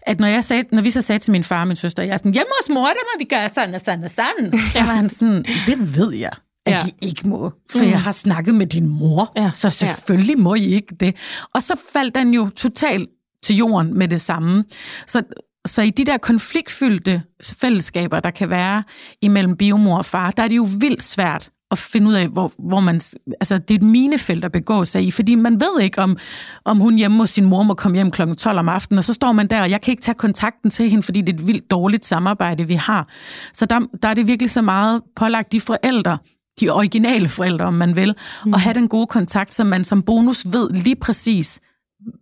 [0.06, 2.12] at når, jeg sagde, når vi så sagde til min far og min søster, jeg
[2.12, 4.58] er sådan, hjemme hos mor, der må vi gøre sådan og sådan og sådan.
[4.72, 6.30] Så var han sådan, det ved jeg
[6.66, 6.80] at Ja.
[6.86, 7.90] I ikke må, for mm.
[7.90, 9.42] jeg har snakket med din mor, Ja.
[9.42, 9.50] ja.
[9.54, 10.42] så selvfølgelig ja.
[10.42, 11.16] må I ikke det.
[11.54, 13.08] Og så faldt den jo totalt
[13.42, 14.64] til jorden med det samme.
[15.06, 15.22] Så,
[15.66, 17.22] så i de der konfliktfyldte
[17.60, 18.82] fællesskaber, der kan være
[19.22, 22.52] imellem biomor og far, der er det jo vildt svært at finde ud af, hvor,
[22.58, 22.94] hvor man...
[23.40, 26.16] Altså, det er et minefelt at begå sig i, fordi man ved ikke, om,
[26.64, 28.22] om hun hjemme hos sin mor må komme hjem kl.
[28.38, 30.90] 12 om aftenen, og så står man der, og jeg kan ikke tage kontakten til
[30.90, 33.08] hende, fordi det er et vildt dårligt samarbejde, vi har.
[33.54, 36.18] Så der, der er det virkelig så meget pålagt de forældre,
[36.60, 38.54] de originale forældre, om man vil, mm.
[38.54, 41.60] at have den gode kontakt, så man som bonus ved lige præcis,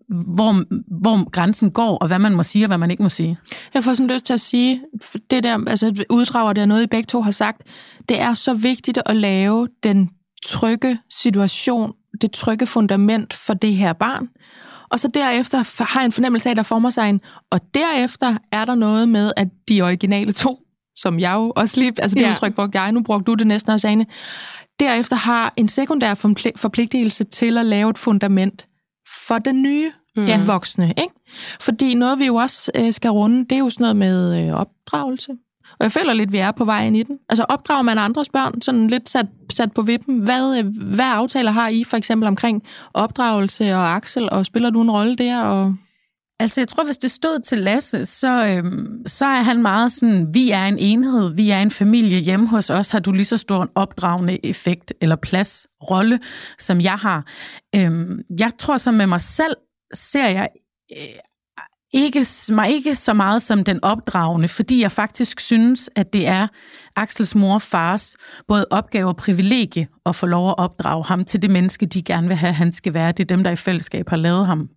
[0.09, 0.65] hvor,
[1.01, 3.39] hvor grænsen går, og hvad man må sige, og hvad man ikke må sige.
[3.75, 4.83] Jeg får sådan lyst til at sige,
[5.31, 7.63] det der, altså uddrager der noget, I begge to har sagt,
[8.09, 10.11] det er så vigtigt at lave den
[10.45, 14.29] trygge situation, det trygge fundament for det her barn.
[14.91, 17.21] Og så derefter har jeg en fornemmelse af, at der former sig en,
[17.51, 20.59] og derefter er der noget med, at de originale to,
[20.97, 22.31] som jeg jo også lige, altså det Ja.
[22.31, 24.07] udtryk brugte jeg, nu brugte du det næsten også, Ane,
[24.81, 28.67] derefter har en sekundær forpli- forpligtelse til at lave et fundament
[29.27, 30.25] for den nye mm.
[30.25, 30.89] ja, voksne.
[30.89, 31.15] Ikke?
[31.61, 34.55] Fordi noget, vi jo også øh, skal runde, det er jo sådan noget med øh,
[34.55, 35.33] opdragelse.
[35.79, 37.19] Og jeg føler lidt, vi er på vejen i den.
[37.29, 40.19] Altså opdrager man andres børn, sådan lidt sat, sat på vippen.
[40.19, 42.63] Hvad, øh, hvad aftaler har I for eksempel omkring
[42.95, 45.43] opdragelse og Axel, og spiller du en rolle der?
[45.43, 45.75] Og...
[46.41, 50.35] Altså, jeg tror, hvis det stod til Lasse, så, øhm, så er han meget sådan,
[50.35, 52.19] vi er en enhed, vi er en familie.
[52.19, 56.21] Hjemme hos os har du lige så stor en opdragende effekt eller plads, rolle,
[56.59, 57.27] som jeg har.
[57.77, 59.57] Øhm, jeg tror så med mig selv,
[59.95, 60.49] ser jeg
[60.97, 61.19] øh,
[61.95, 66.47] ikke, mig ikke så meget som den opdragende, fordi jeg faktisk synes, at det er
[66.97, 68.17] Axels mor og fars
[68.49, 72.29] både opgave og privilegie at få lov at opdrage ham til det menneske, de gerne
[72.29, 73.13] vil have, han skal være.
[73.13, 74.69] Det er dem, der i fællesskab har lavet ham.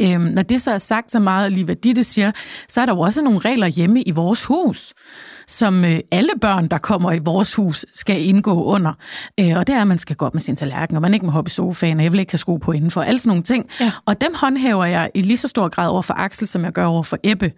[0.00, 2.32] Øhm, når det så er sagt så meget lige hvad Ditte siger,
[2.68, 4.94] så er der jo også nogle regler hjemme i vores hus,
[5.46, 8.92] som øh, alle børn, der kommer i vores hus, skal indgå under.
[9.40, 11.26] Øh, og det er, at man skal gå op med sin tallerken, og man ikke
[11.26, 13.42] må hoppe i sofaen, og jeg vil ikke have sko på indenfor, alle sådan nogle
[13.42, 13.66] ting.
[13.80, 13.92] Ja.
[14.06, 16.84] Og dem håndhæver jeg i lige så stor grad over for Axel, som jeg gør
[16.84, 17.52] over for Ebbe.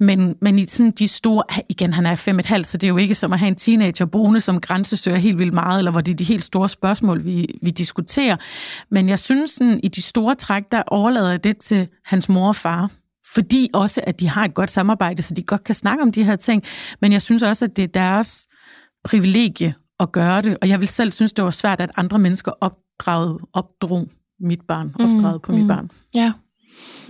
[0.00, 2.88] Men, men i sådan de store, igen, han er fem et halvt, så det er
[2.88, 6.00] jo ikke som at have en teenager boende, som grænsesøger helt vildt meget, eller hvor
[6.00, 8.36] det er de helt store spørgsmål, vi, vi diskuterer.
[8.90, 12.48] Men jeg synes, sådan, i de store træk, der overlader jeg det til hans mor
[12.48, 12.90] og far.
[13.34, 16.24] Fordi også, at de har et godt samarbejde, så de godt kan snakke om de
[16.24, 16.62] her ting.
[17.00, 18.46] Men jeg synes også, at det er deres
[19.04, 20.56] privilegie at gøre det.
[20.62, 24.08] Og jeg vil selv synes, det var svært, at andre mennesker opdragede, opdrog
[24.40, 25.90] mit barn, opdragede på mit barn.
[26.14, 26.32] Ja,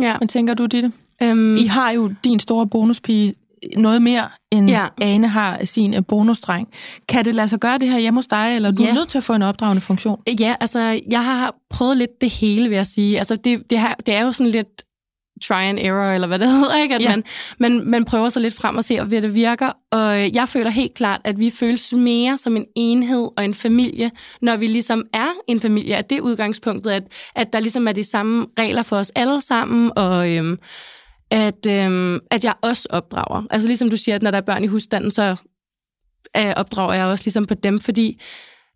[0.01, 0.17] Ja.
[0.19, 0.93] men tænker du, Ditte?
[1.23, 3.35] Øhm, I har jo din store bonuspige
[3.77, 4.87] noget mere, end Ja.
[5.01, 6.69] Ane har sin øh, bonusdreng.
[7.09, 8.91] Kan det lade sig gøre det her hjemme hos dig, eller er du Ja.
[8.91, 10.21] er nødt til at få en opdragende funktion?
[10.41, 13.19] Ja, altså, jeg har prøvet lidt det hele, vil jeg sige.
[13.19, 14.69] Altså, det, det, har, det er jo sådan lidt
[15.45, 16.95] try and error, eller hvad det hedder, ikke?
[16.95, 17.11] At Ja.
[17.11, 17.25] man,
[17.59, 19.73] man, man prøver sig lidt frem og se, hvad det virker.
[19.93, 23.55] Og øh, jeg føler helt klart, at vi føles mere som en enhed og en
[23.55, 24.11] familie,
[24.43, 25.97] når vi ligesom er en familie.
[25.97, 27.03] At det er udgangspunktet, at,
[27.37, 30.31] at der ligesom er de samme regler for os alle sammen, og...
[30.31, 30.59] Øhm,
[31.31, 33.43] at, øhm, at jeg også opdrager.
[33.51, 35.37] Altså ligesom du siger, at når der er børn i husstanden, så
[36.37, 38.23] øh, opdrager jeg også ligesom på dem, fordi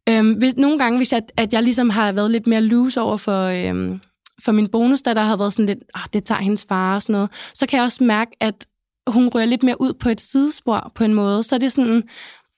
[0.08, 3.16] øhm, hvis, nogle gange, hvis jeg, at jeg ligesom har været lidt mere loose over
[3.16, 4.00] for, øhm,
[4.44, 7.02] for min bonus, der, der har været sådan lidt, ah, det tager hendes far og
[7.02, 8.66] sådan noget, så kan jeg også mærke, at
[9.06, 11.42] hun rører lidt mere ud på et sidespor på en måde.
[11.42, 12.02] Så er det sådan,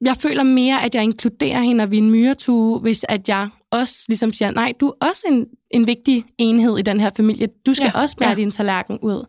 [0.05, 3.49] jeg føler mere, at jeg inkluderer hende, når vi er en myretue, hvis at jeg
[3.71, 7.49] også ligesom siger, nej, du er også en, en vigtig enhed i den her familie.
[7.67, 8.35] Du skal ja, også bære ja.
[8.35, 9.27] din tallerken ud.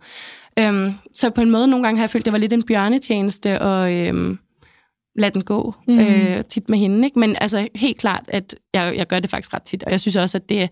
[0.60, 3.62] Øhm, så på en måde, nogle gange har jeg følt, det var lidt en bjørnetjeneste,
[3.62, 4.40] og øhm,
[5.16, 6.00] lade den gå mm.
[6.00, 7.08] øh, tit med hende.
[7.08, 7.20] Ikke?
[7.20, 10.16] Men altså helt klart, at jeg, jeg gør det faktisk ret tit, og jeg synes
[10.16, 10.68] også, at det er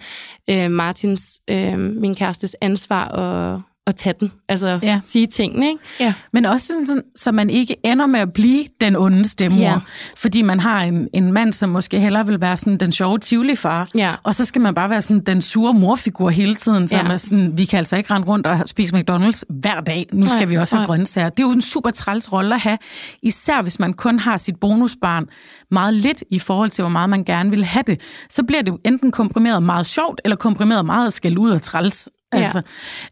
[0.49, 4.99] øh, Martins, øh, min kærestes ansvar at at tage den, altså ja.
[5.05, 5.67] sige tingene.
[5.67, 5.79] Ikke?
[5.99, 6.13] Ja.
[6.33, 9.79] Men også sådan, sådan, så man ikke ender med at blive den onde stemmor, ja.
[10.17, 13.89] fordi man har en, en mand, som måske hellere vil være sådan den sjove Tivoli-far,
[13.95, 14.15] ja.
[14.23, 17.13] og så skal man bare være sådan den sure morfigur hele tiden, som ja.
[17.13, 20.39] er sådan, vi kan altså ikke rende rundt og spise McDonald's hver dag, nu skal
[20.39, 21.29] nej, vi også have grøntsager.
[21.29, 22.77] Det er jo en super træls rolle at have,
[23.23, 25.25] især hvis man kun har sit bonusbarn
[25.71, 28.01] meget lidt i forhold til, hvor meget man gerne vil have det.
[28.29, 32.09] Så bliver det enten komprimeret meget sjovt, eller komprimeret meget skæld ud og træls.
[32.33, 32.61] Altså,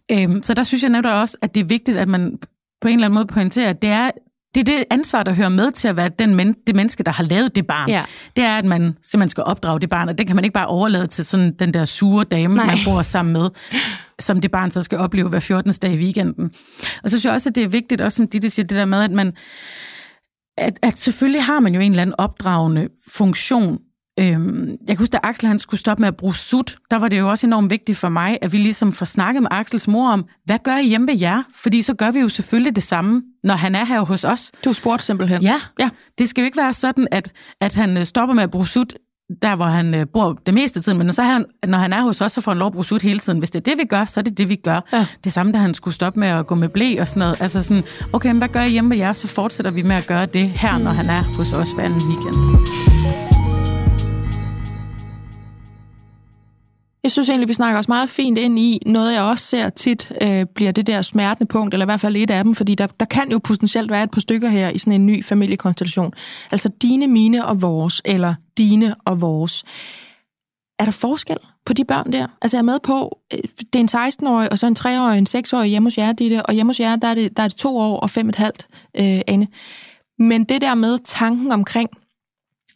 [0.10, 0.24] ja.
[0.24, 2.38] øhm, så der synes jeg netop også, at det er vigtigt, at man
[2.82, 4.12] på en eller anden måde pointerer, at det er
[4.56, 7.12] det er det ansvar, der hører med til at være den men, det menneske, der
[7.12, 7.90] har lavet det barn.
[7.90, 8.04] Ja.
[8.36, 10.68] Det er, at man simpelthen skal opdrage det barn, og det kan man ikke bare
[10.68, 12.66] overlade til sådan den der sure dame, Nej.
[12.66, 13.50] man bor sammen med,
[14.20, 15.74] som det barn så skal opleve hver 14.
[15.74, 16.52] dag i weekenden.
[17.04, 18.86] Og så synes jeg også, at det er vigtigt, også som Ditte siger, det der
[18.86, 19.34] med, at man
[20.58, 23.80] at, at selvfølgelig har man jo en eller anden opdragende funktion
[24.20, 27.08] Øhm, jeg kan huske, da Axel han skulle stoppe med at bruge sut, der var
[27.08, 30.10] det jo også enormt vigtigt for mig, at vi ligesom får snakket med Axels mor
[30.12, 31.44] om, hvad gør I hjemme ved jer?
[31.56, 34.52] Fordi så gør vi jo selvfølgelig det samme, når han er her hos os.
[34.66, 35.42] Du spurgte simpelthen.
[35.42, 35.90] Ja, ja.
[36.18, 37.32] det skal jo ikke være sådan, at,
[37.62, 38.94] at han øh, stopper med at bruge sut,
[39.42, 42.02] der hvor han øh, bor det meste af tiden, men så han, når han er
[42.02, 43.40] hos os, så får han lov at bruge sut hele tiden.
[43.40, 44.80] Hvis det er det, vi gør, så er det det, vi gør.
[44.94, 45.06] Ja.
[45.24, 47.42] Det samme, da han skulle stoppe med at gå med blæ og sådan noget.
[47.42, 47.84] Altså sådan,
[48.14, 49.14] okay, men hvad gør I hjemme ved jer?
[49.14, 52.02] Så fortsætter vi med at gøre det her, når han er hos os hver anden
[52.10, 52.91] weekend.
[57.04, 60.12] Jeg synes egentlig, vi snakker os meget fint ind i noget, jeg også ser tit
[60.22, 62.88] øh, bliver det der smertende punkt, eller i hvert fald et af dem, fordi der,
[62.88, 66.14] der kan jo potentielt være et par stykker her i sådan en ny familiekonstellation.
[66.52, 69.64] Altså dine, mine og vores, eller dine og vores.
[70.80, 72.28] Er der forskel på de børn der?
[72.42, 73.40] Altså jeg er med på, øh,
[73.74, 76.54] det er en 16-årig, og så en 3-årig, en 6-årig hjemme hos jer, Ditte, og
[76.54, 78.68] hjemme hos jer, der er det, der er det to år og fem et halvt,
[78.98, 79.48] øh, Anne.
[80.20, 81.90] Men det der med tanken omkring,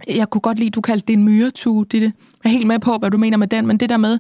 [0.07, 2.13] jeg kunne godt lide, du kaldte det en myretue, Ditte.
[2.45, 4.19] Jeg er helt med på, hvad du mener med den, men det der med,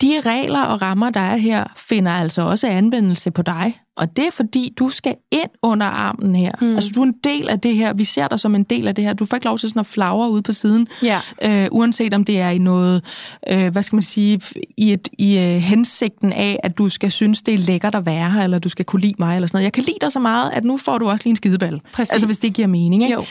[0.00, 3.80] de regler og rammer, der er her, finder altså også anvendelse på dig.
[3.96, 6.52] Og det er fordi, du skal ind under armen her.
[6.60, 6.74] Mm.
[6.74, 7.92] Altså, du er en del af det her.
[7.92, 9.12] Vi ser dig som en del af det her.
[9.12, 10.86] Du får ikke lov til sådan at flagre ud på siden.
[11.02, 11.20] Ja.
[11.42, 13.04] Øh, uanset om det er i noget,
[13.50, 14.40] øh, hvad skal man sige,
[14.76, 18.30] i, et, i uh, hensigten af, at du skal synes, det er lækkert at være
[18.30, 19.64] her, eller du skal kunne lide mig, eller sådan noget.
[19.64, 21.80] Jeg kan lide dig så meget, at nu får du også lige en skideball.
[21.92, 22.12] Præcis.
[22.12, 23.14] Altså, hvis det giver mening, ikke?
[23.14, 23.24] Jo.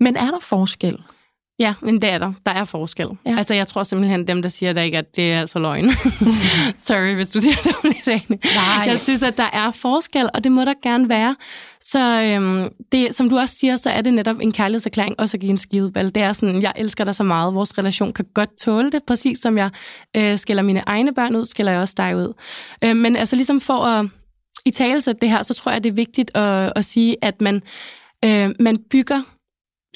[0.00, 0.98] Men er der forskel?
[1.58, 2.32] Ja, men det er der.
[2.46, 3.08] Der er forskel.
[3.26, 3.36] Ja.
[3.38, 5.90] Altså, jeg tror simpelthen, dem, der siger der ikke, at det er altså løgn.
[6.78, 8.20] Sorry, hvis du siger det om lidt, Ane.
[8.28, 8.84] Nej.
[8.86, 11.36] Jeg synes, at der er forskel, og det må der gerne være.
[11.80, 15.40] Så øhm, det, som du også siger, så er det netop en kærlighedserklæring også at
[15.40, 16.14] give en skideball.
[16.14, 17.54] Det er sådan, jeg elsker dig så meget.
[17.54, 19.00] Vores relation kan godt tåle det.
[19.06, 19.70] Præcis som jeg
[20.16, 22.32] øh, skiller mine egne børn ud, skiller jeg også dig ud.
[22.84, 24.06] Øh, men altså ligesom for at
[24.66, 27.62] i tale det her, så tror jeg, det er vigtigt at, at sige, at man,
[28.24, 29.22] øh, man bygger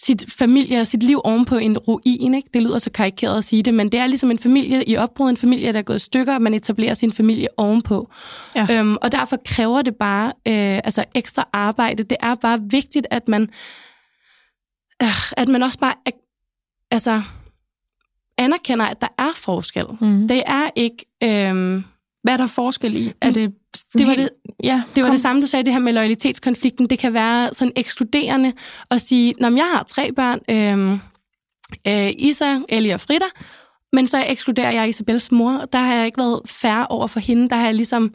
[0.02, 2.34] sit familie og sit liv oven på en ruin.
[2.34, 2.48] Ikke?
[2.54, 5.30] Det lyder så karikeret at sige det, men det er ligesom en familie i opbrud,
[5.30, 8.10] en familie, der er gået i stykker, og man etablerer sin familie ovenpå.
[8.56, 8.66] Ja.
[8.70, 12.02] Øhm, og derfor kræver det bare øh, altså ekstra arbejde.
[12.02, 13.42] Det er bare vigtigt, at man,
[15.02, 15.94] øh, at man også bare
[16.90, 17.22] altså,
[18.38, 19.86] anerkender, at der er forskel.
[20.00, 20.28] Mm.
[20.28, 21.04] Det er ikke...
[21.22, 21.82] Øh,
[22.22, 23.12] hvad er der forskel i?
[23.20, 23.52] Er det
[23.92, 24.28] det var, det,
[24.64, 26.86] ja, det, var det samme, du sagde, det her med loyalitetskonflikten.
[26.86, 28.52] Det kan være sådan ekskluderende
[28.90, 30.98] at sige, når jeg har tre børn, øh,
[31.86, 33.24] øh, Isa, Ellie og Frida,
[33.92, 35.68] men så ekskluderer jeg Isabels mor.
[35.72, 37.48] Der har jeg ikke været færre over for hende.
[37.48, 38.14] Der har jeg ligesom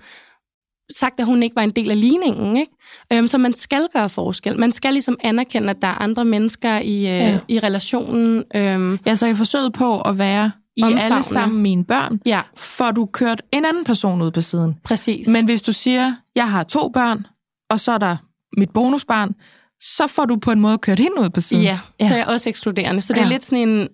[0.91, 2.57] sagt, at hun ikke var en del af ligningen.
[2.57, 2.71] Ikke?
[3.13, 4.59] Øhm, så man skal gøre forskel.
[4.59, 7.39] Man skal ligesom anerkende, at der er andre mennesker i, øh, ja.
[7.47, 8.43] i relationen.
[8.55, 8.99] Øhm.
[9.05, 11.03] Ja, så jeg forsøget på at være i omfavne.
[11.03, 12.41] alle sammen mine børn, ja.
[12.57, 14.75] får du kørt en anden person ud på siden.
[14.83, 15.27] Præcis.
[15.27, 17.25] Men hvis du siger, jeg har to børn,
[17.69, 18.17] og så er der
[18.57, 19.35] mit bonusbarn,
[19.79, 21.63] så får du på en måde kørt hende ud på siden.
[21.63, 22.07] Ja, ja.
[22.07, 23.01] så er jeg også ekskluderende.
[23.01, 23.29] Så det er ja.
[23.29, 23.87] lidt sådan en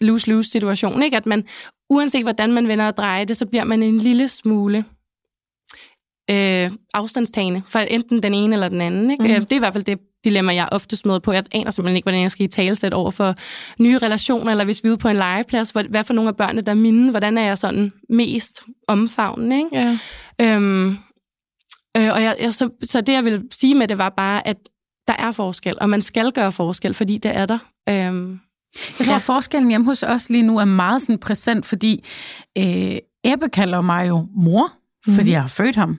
[0.00, 1.16] lose-lose situation, ikke?
[1.16, 1.44] At man,
[1.90, 4.84] uanset hvordan man vender og drejer det, så bliver man en lille smule
[6.30, 9.10] øh, afstandstagende for enten den ene eller den anden.
[9.10, 9.22] Ikke?
[9.22, 9.28] Mm.
[9.28, 11.32] Det er i hvert fald det dilemma, jeg oftest møder på.
[11.32, 13.34] Jeg aner simpelthen ikke, hvordan jeg skal i talesæt over for
[13.78, 16.60] nye relationer, eller hvis vi er ude på en legeplads, hvad for nogle af børnene,
[16.60, 19.68] der er mine, hvordan er jeg sådan mest omfavnende, ikke?
[19.72, 19.98] Ja.
[20.40, 20.88] Øhm,
[21.96, 24.56] øh, og jeg, jeg, så, så det, jeg vil sige med det, var bare, at
[25.08, 27.58] der er forskel, og man skal gøre forskel, fordi det er der.
[27.88, 28.40] Øhm,
[28.98, 29.18] jeg tror, ja.
[29.18, 32.04] forskellen hjemme hos os lige nu er meget sådan præsent, fordi
[32.58, 34.72] øh, Ebbe kalder mig jo mor,
[35.04, 35.32] fordi mm.
[35.32, 35.98] jeg har født ham.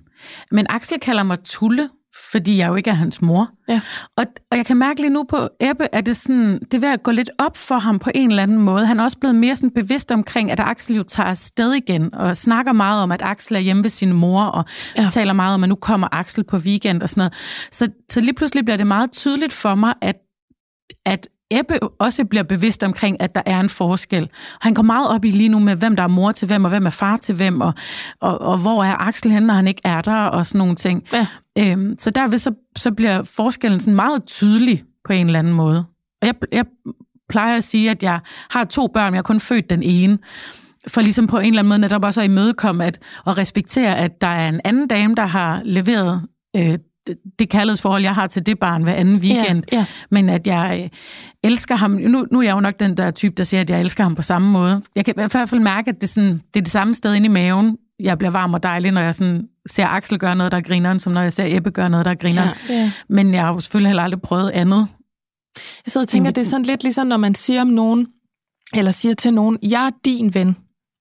[0.51, 1.89] Men Axel kalder mig Tulle,
[2.31, 3.49] fordi jeg jo ikke er hans mor.
[3.69, 3.81] Ja.
[4.17, 6.89] Og, og jeg kan mærke lige nu på Ebbe, at det, sådan, det er ved
[6.89, 8.85] at gå lidt op for ham på en eller anden måde.
[8.85, 12.37] Han er også blevet mere sådan bevidst omkring, at Axel jo tager afsted igen, og
[12.37, 14.65] snakker meget om, at Axel er hjemme ved sin mor, og
[14.97, 15.09] ja.
[15.11, 17.33] taler meget om, at nu kommer Axel på weekend og sådan noget.
[17.71, 20.15] Så, så lige pludselig bliver det meget tydeligt for mig, at,
[21.05, 24.29] at Ebbe også bliver bevidst omkring, at der er en forskel.
[24.61, 26.69] Han går meget op i lige nu med, hvem der er mor til hvem, og
[26.69, 27.73] hvem er far til hvem, og,
[28.21, 31.03] og, og hvor er Axel henne, når han ikke er der, og sådan nogle ting.
[31.13, 31.27] Ja.
[31.59, 35.85] Øhm, så derved så, så bliver forskellen sådan meget tydelig på en eller anden måde.
[36.21, 36.65] Og jeg, jeg
[37.29, 40.17] plejer at sige, at jeg har to børn, jeg har kun født den ene.
[40.87, 44.21] For ligesom på en eller anden måde netop også at imødekomme at, og respektere, at
[44.21, 46.21] der er en anden dame, der har leveret
[46.55, 46.77] øh,
[47.39, 49.85] det kærlighedsforhold, jeg har til det barn hver anden weekend, ja, ja.
[50.11, 50.89] men at jeg øh,
[51.43, 51.91] elsker ham.
[51.91, 54.15] Nu, nu er jeg jo nok den der type, der siger, at jeg elsker ham
[54.15, 54.81] på samme måde.
[54.95, 57.25] Jeg kan i hvert fald mærke, at det, sådan, det er det samme sted inde
[57.25, 57.77] i maven.
[57.99, 61.13] Jeg bliver varm og dejlig, når jeg sådan ser Axel gøre noget, der griner, som
[61.13, 62.53] når jeg ser Ebbe gøre noget, der griner.
[62.69, 62.91] Ja, ja.
[63.09, 64.87] Men jeg har jo selvfølgelig heller aldrig prøvet andet.
[65.85, 68.07] Jeg sidder og tænker, det er sådan lidt ligesom, når man siger om nogen,
[68.73, 70.57] eller siger til nogen, jeg er din ven,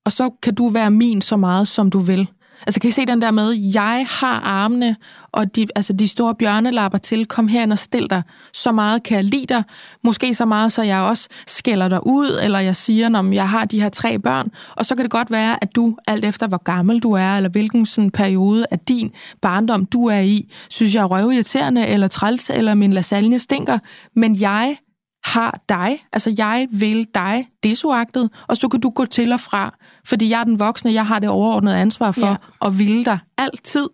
[0.06, 2.28] og så kan du være min så meget, som du vil.
[2.66, 4.96] Altså kan I se den der med, jeg har armene
[5.32, 8.22] og de, altså de store bjørnelapper til, kom her og stil dig.
[8.52, 9.62] Så meget kan jeg lide dig.
[10.04, 13.64] Måske så meget, så jeg også skælder dig ud, eller jeg siger, om jeg har
[13.64, 14.50] de her tre børn.
[14.76, 17.50] Og så kan det godt være, at du, alt efter hvor gammel du er, eller
[17.50, 19.12] hvilken sådan periode af din
[19.42, 23.78] barndom du er i, synes jeg er røvirriterende, eller træls, eller min lasagne stinker.
[24.16, 24.76] Men jeg
[25.24, 29.74] har dig, altså jeg vil dig desuagtet, og så kan du gå til og fra,
[30.06, 32.36] fordi jeg er den voksne, jeg har det overordnede ansvar for ja.
[32.64, 33.88] at ville dig altid.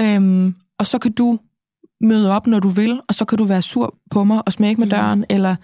[0.00, 1.38] Øhm, og så kan du
[2.00, 4.80] møde op, når du vil, og så kan du være sur på mig og smække
[4.80, 4.90] med mm.
[4.90, 5.56] døren, eller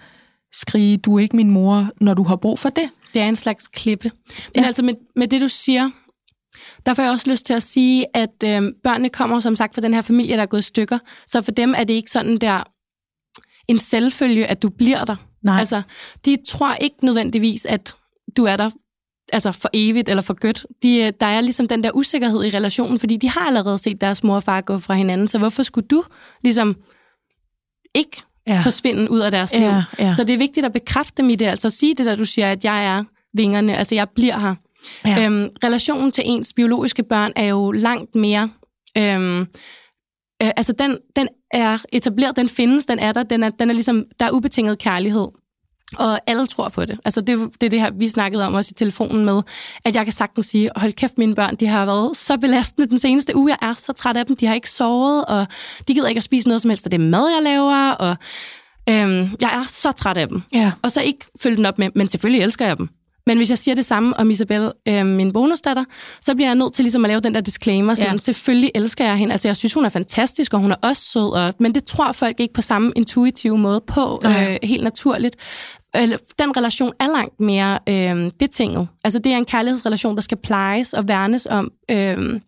[0.53, 2.89] skrige, du er ikke min mor, når du har brug for det.
[3.13, 4.11] Det er en slags klippe.
[4.55, 4.67] Men ja.
[4.67, 5.89] altså med, med det, du siger,
[6.85, 9.81] der får jeg også lyst til at sige, at øh, børnene kommer som sagt fra
[9.81, 10.99] den her familie, der er gået i stykker.
[11.27, 12.63] Så for dem er det ikke sådan der
[13.67, 15.15] en selvfølge, at du bliver der.
[15.43, 15.59] Nej.
[15.59, 15.81] Altså,
[16.25, 17.95] de tror ikke nødvendigvis, at
[18.37, 18.69] du er der
[19.33, 20.65] altså for evigt eller for godt.
[20.83, 24.01] De, øh, der er ligesom den der usikkerhed i relationen, fordi de har allerede set
[24.01, 26.03] deres mor og far gå fra hinanden, så hvorfor skulle du
[26.43, 26.75] ligesom
[27.95, 28.59] ikke ja.
[28.59, 29.61] forsvinde ud af deres liv?
[29.61, 30.13] Ja, ja.
[30.13, 32.25] Så det er vigtigt at bekræfte dem i det, altså at sige det der, du
[32.25, 33.03] siger, at jeg er
[33.33, 34.55] vingerne, altså jeg bliver her.
[35.05, 35.25] Ja.
[35.25, 38.49] Øhm, relationen til ens biologiske børn er jo langt mere...
[38.97, 39.39] Øhm,
[40.43, 43.73] øh, altså den, den er etableret, den findes, den er der, den er, den er
[43.73, 45.27] ligesom, der er ubetinget kærlighed.
[45.99, 46.99] Og alle tror på det.
[47.05, 49.41] Altså det, det er det her, vi snakkede om også i telefonen med,
[49.85, 52.99] at jeg kan sagtens sige, hold kæft, mine børn, de har været så belastende den
[52.99, 53.49] seneste uge.
[53.49, 54.35] Jeg er så træt af dem.
[54.35, 55.47] De har ikke sovet, og
[55.87, 57.91] de gider ikke at spise noget som helst af det mad, jeg laver.
[57.91, 58.15] Og
[58.89, 60.41] øhm, jeg er så træt af dem.
[60.53, 60.71] Ja.
[60.81, 62.89] Og så ikke følge den op med, men selvfølgelig elsker jeg dem.
[63.27, 65.83] Men hvis jeg siger det samme om Isabel, øh, min bonusdatter,
[66.21, 67.95] så bliver jeg nødt til ligesom at lave den der disclaimer.
[67.95, 68.17] Sådan, ja.
[68.17, 69.31] Selvfølgelig elsker jeg hende.
[69.31, 71.33] Altså, jeg synes, hun er fantastisk, og hun er også sød.
[71.33, 75.35] Og, men det tror folk ikke på samme intuitive måde på, øh, helt naturligt
[76.39, 78.87] den relation er langt mere øh, betinget.
[79.03, 82.39] Altså det er en kærlighedsrelation, der skal plejes og værnes om øh,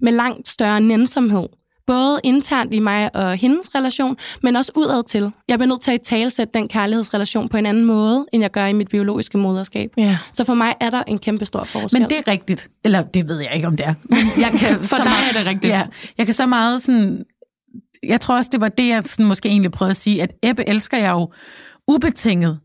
[0.00, 1.46] med langt større nænsomhed.
[1.86, 5.30] Både internt i mig og hendes relation, men også udad til.
[5.48, 8.66] Jeg bliver nødt til at talsætte den kærlighedsrelation på en anden måde, end jeg gør
[8.66, 9.90] i mit biologiske moderskab.
[9.96, 10.18] Ja.
[10.32, 12.00] Så for mig er der en kæmpe stor forskel.
[12.00, 12.68] Men det er rigtigt.
[12.84, 13.94] Eller det ved jeg ikke, om det er.
[14.40, 15.72] jeg kan for så dig meget, er det rigtigt.
[15.72, 15.82] Ja,
[16.18, 17.24] jeg kan så meget sådan...
[18.02, 20.68] Jeg tror også, det var det, jeg sådan måske egentlig prøvede at sige, at Ebbe
[20.68, 21.32] elsker jeg jo
[21.88, 22.58] ubetinget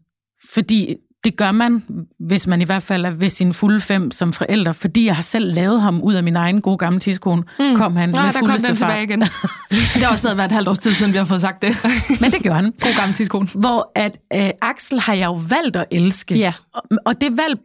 [0.53, 1.83] fordi det gør man,
[2.19, 5.23] hvis man i hvert fald er ved sin fulde fem som forældre, fordi jeg har
[5.23, 7.75] selv lavet ham ud af min egen gode gamle tidskone, mm.
[7.75, 9.21] kom han Nej, med der fuldeste kom den tilbage igen.
[9.93, 11.85] det har også været et halvt års tid siden, vi har fået sagt det.
[12.21, 12.63] Men det gør han.
[12.81, 13.47] God gammel tidskone.
[13.55, 16.35] Hvor at øh, Axel har jeg jo valgt at elske.
[16.37, 16.53] Ja.
[16.73, 17.59] Og, og det valg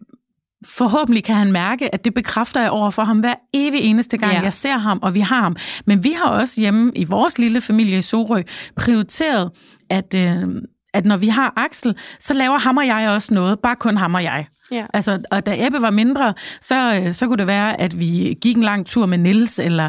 [0.67, 4.33] forhåbentlig kan han mærke, at det bekræfter jeg over for ham hver evig eneste gang,
[4.33, 4.41] ja.
[4.41, 5.57] jeg ser ham, og vi har ham.
[5.87, 8.43] Men vi har også hjemme i vores lille familie i Sorø
[8.77, 9.51] prioriteret,
[9.91, 10.47] at, øh,
[10.95, 14.15] at når vi har Axel, så laver ham og jeg også noget, bare kun ham
[14.15, 14.47] og jeg.
[14.73, 14.87] Ja.
[14.95, 18.57] Altså, og da Ebbe var mindre, så, øh, så kunne det være, at vi gik
[18.57, 19.89] en lang tur med Nils eller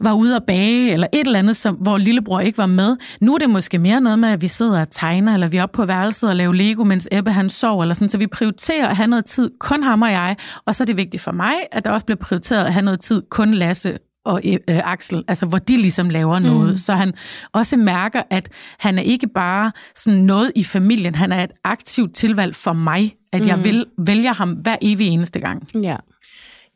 [0.00, 2.96] var ude at bage, eller et eller andet, som, hvor lillebror ikke var med.
[3.20, 5.62] Nu er det måske mere noget med, at vi sidder og tegner, eller vi er
[5.62, 8.08] oppe på værelset og laver Lego, mens Ebbe han sover, eller sådan.
[8.08, 10.36] Så vi prioriterer at have noget tid, kun ham og jeg.
[10.66, 13.00] Og så er det vigtigt for mig, at der også bliver prioriteret at have noget
[13.00, 16.76] tid, kun Lasse og øh, Axel, altså hvor de ligesom laver noget, mm.
[16.76, 17.12] så han
[17.52, 18.48] også mærker, at
[18.78, 23.14] han er ikke bare sådan noget i familien, han er et aktivt tilvalg for mig,
[23.32, 23.48] at mm.
[23.48, 25.68] jeg vil, vælger ham hver evig eneste gang.
[25.82, 25.96] Ja.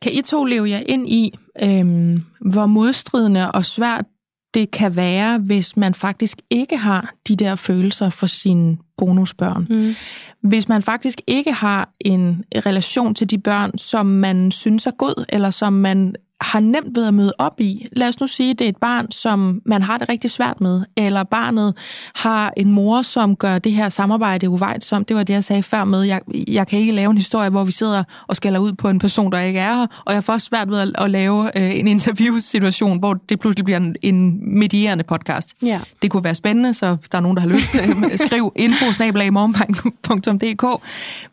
[0.01, 1.33] Kan I to leve jer ind i,
[1.63, 4.05] øhm, hvor modstridende og svært
[4.53, 9.67] det kan være, hvis man faktisk ikke har de der følelser for sine bonusbørn.
[9.69, 9.95] Mm.
[10.43, 15.25] Hvis man faktisk ikke har en relation til de børn, som man synes er god,
[15.29, 17.87] eller som man har nemt ved at møde op i.
[17.91, 20.61] Lad os nu sige, at det er et barn, som man har det rigtig svært
[20.61, 21.73] med, eller barnet
[22.15, 25.09] har en mor, som gør det her samarbejde uvejtsomt.
[25.09, 27.63] Det var det, jeg sagde før med, jeg, jeg kan ikke lave en historie, hvor
[27.63, 30.33] vi sidder og skælder ud på en person, der ikke er her, og jeg får
[30.33, 34.39] også svært ved at, at lave øh, en interviewsituation, hvor det pludselig bliver en, en
[34.59, 35.53] medierende podcast.
[35.61, 35.79] Ja.
[36.01, 37.79] Det kunne være spændende, så der er nogen, der har lyst til
[38.13, 39.03] at skrive info.dk.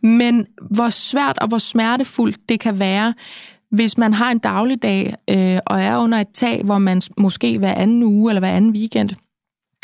[0.02, 3.14] Men hvor svært og hvor smertefuldt det kan være,
[3.70, 7.74] hvis man har en dagligdag øh, og er under et tag, hvor man måske hver
[7.74, 9.10] anden uge eller hver anden weekend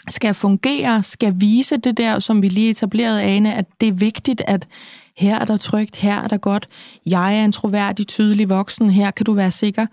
[0.08, 4.42] skal fungere, skal vise det der, som vi lige etablerede, Ane, at det er vigtigt,
[4.46, 4.68] at
[5.16, 6.68] her er der trygt, her er der godt,
[7.06, 9.86] jeg er en troværdig, tydelig voksen, her kan du være sikker.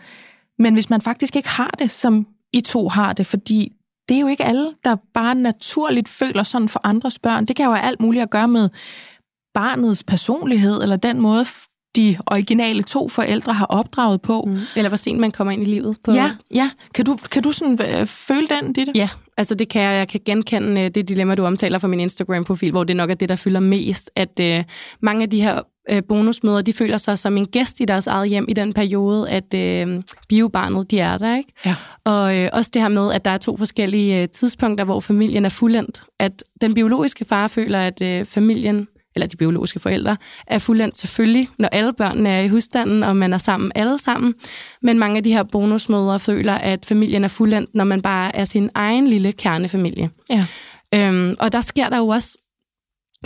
[0.62, 3.72] Men hvis man faktisk ikke har det, som I to har det, fordi
[4.10, 7.46] det er jo ikke alle, der bare naturligt føler sådan for andres børn.
[7.46, 8.70] Det kan jo have alt muligt at gøre med
[9.54, 11.46] barnets personlighed, eller den måde,
[11.96, 14.44] de originale to forældre har opdraget på.
[14.48, 14.60] Mm.
[14.76, 15.98] Eller hvor sent man kommer ind i livet.
[16.04, 16.12] På...
[16.12, 16.70] Ja, ja.
[16.94, 18.92] Kan du, kan du sådan øh, føle den, Ditte?
[18.96, 19.98] Ja, altså det kan jeg.
[19.98, 23.16] Jeg kan genkende øh, det dilemma, du omtaler fra min Instagram-profil, hvor det nok er
[23.16, 24.64] det, der fylder mest, at øh,
[25.02, 28.30] mange af de her øh, bonusmøder, de føler sig som en gæst i deres eget
[28.30, 31.54] hjem i den periode, at øh, biobarnet, de er der, ikke?
[31.66, 31.76] Ja.
[32.04, 35.46] Og øh, også det her med, at der er to forskellige øh, tidspunkter, hvor familien
[35.46, 36.04] er fuldendt.
[36.20, 41.50] At den biologiske far føler, at øh, familien eller de biologiske forældre, er fuldendt selvfølgelig,
[41.60, 44.36] når alle børnene er i husstanden, og man er sammen alle sammen.
[44.82, 48.46] Men mange af de her bonusmødre føler, at familien er fuldendt, når man bare er
[48.46, 50.10] sin egen lille kernefamilie.
[50.30, 50.46] Ja.
[50.96, 52.38] Øhm, og der sker der jo også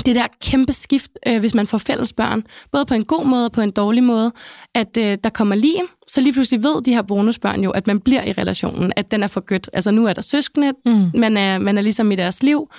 [0.06, 3.46] det der kæmpe skift, øh, hvis man får fælles børn, både på en god måde
[3.46, 4.32] og på en dårlig måde,
[4.76, 8.00] at øh, der kommer lim, så lige pludselig ved de her bonusbørn jo, at man
[8.00, 9.70] bliver i relationen, at den er for godt.
[9.74, 11.12] Altså nu er der søskende, mm.
[11.14, 12.70] man, er, man er ligesom i deres liv,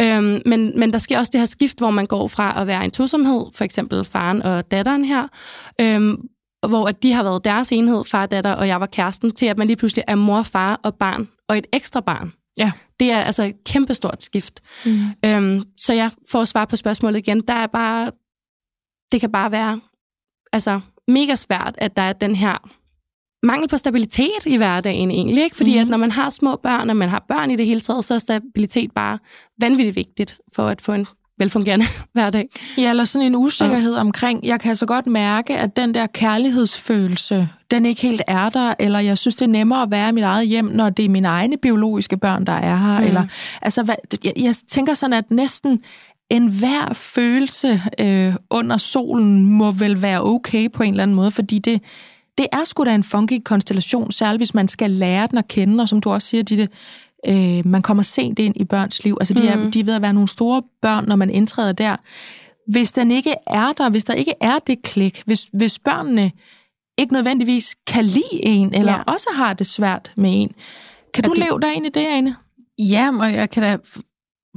[0.00, 2.84] øhm, men, men der sker også det her skift, hvor man går fra at være
[2.84, 5.28] en tosomhed, for eksempel faren og datteren her,
[5.80, 6.16] øhm,
[6.68, 9.58] hvor at de har været deres enhed, far datter, og jeg var kæresten, til at
[9.58, 12.32] man lige pludselig er mor, far og barn, og et ekstra barn.
[12.58, 12.72] Ja.
[13.00, 14.60] Det er altså et kæmpestort skift.
[14.86, 15.06] Mm.
[15.24, 17.40] Øhm, så jeg får svar på spørgsmålet igen.
[17.40, 18.10] Der er bare,
[19.12, 19.80] det kan bare være
[20.52, 22.70] altså, mega svært, at der er den her
[23.46, 25.44] mangel på stabilitet i hverdagen egentlig.
[25.44, 25.56] Ikke?
[25.56, 25.80] Fordi mm.
[25.80, 28.14] at når man har små børn, og man har børn i det hele taget, så
[28.14, 29.18] er stabilitet bare
[29.60, 31.06] vanvittigt vigtigt for at få en
[31.38, 31.84] velfungerende
[32.14, 32.48] hverdag.
[32.78, 34.00] Ja, eller sådan en usikkerhed ja.
[34.00, 38.74] omkring, jeg kan så godt mærke, at den der kærlighedsfølelse, den ikke helt er der,
[38.78, 41.08] eller jeg synes, det er nemmere at være i mit eget hjem, når det er
[41.08, 43.00] mine egne biologiske børn, der er her.
[43.00, 43.06] Mm.
[43.06, 43.24] Eller,
[43.62, 43.94] altså, hvad,
[44.24, 45.82] jeg, jeg tænker sådan, at næsten
[46.30, 51.58] enhver følelse øh, under solen må vel være okay på en eller anden måde, fordi
[51.58, 51.82] det,
[52.38, 55.82] det er sgu da en funky konstellation, særligt hvis man skal lære den at kende,
[55.82, 56.68] og som du også siger, Ditte,
[57.28, 59.16] øh, man kommer sent ind i børns liv.
[59.20, 59.70] Altså, de er, mm.
[59.70, 61.96] de er ved at være nogle store børn, når man indtræder der.
[62.68, 66.30] Hvis den ikke er der, hvis der ikke er det klik, hvis, hvis børnene
[67.02, 69.02] ikke nødvendigvis kan lide en, eller ja.
[69.02, 70.52] også har det svært med en,
[71.14, 71.44] kan er du det...
[71.44, 72.36] leve dig ind i det, Anne?
[72.78, 73.78] Ja, og jeg kan da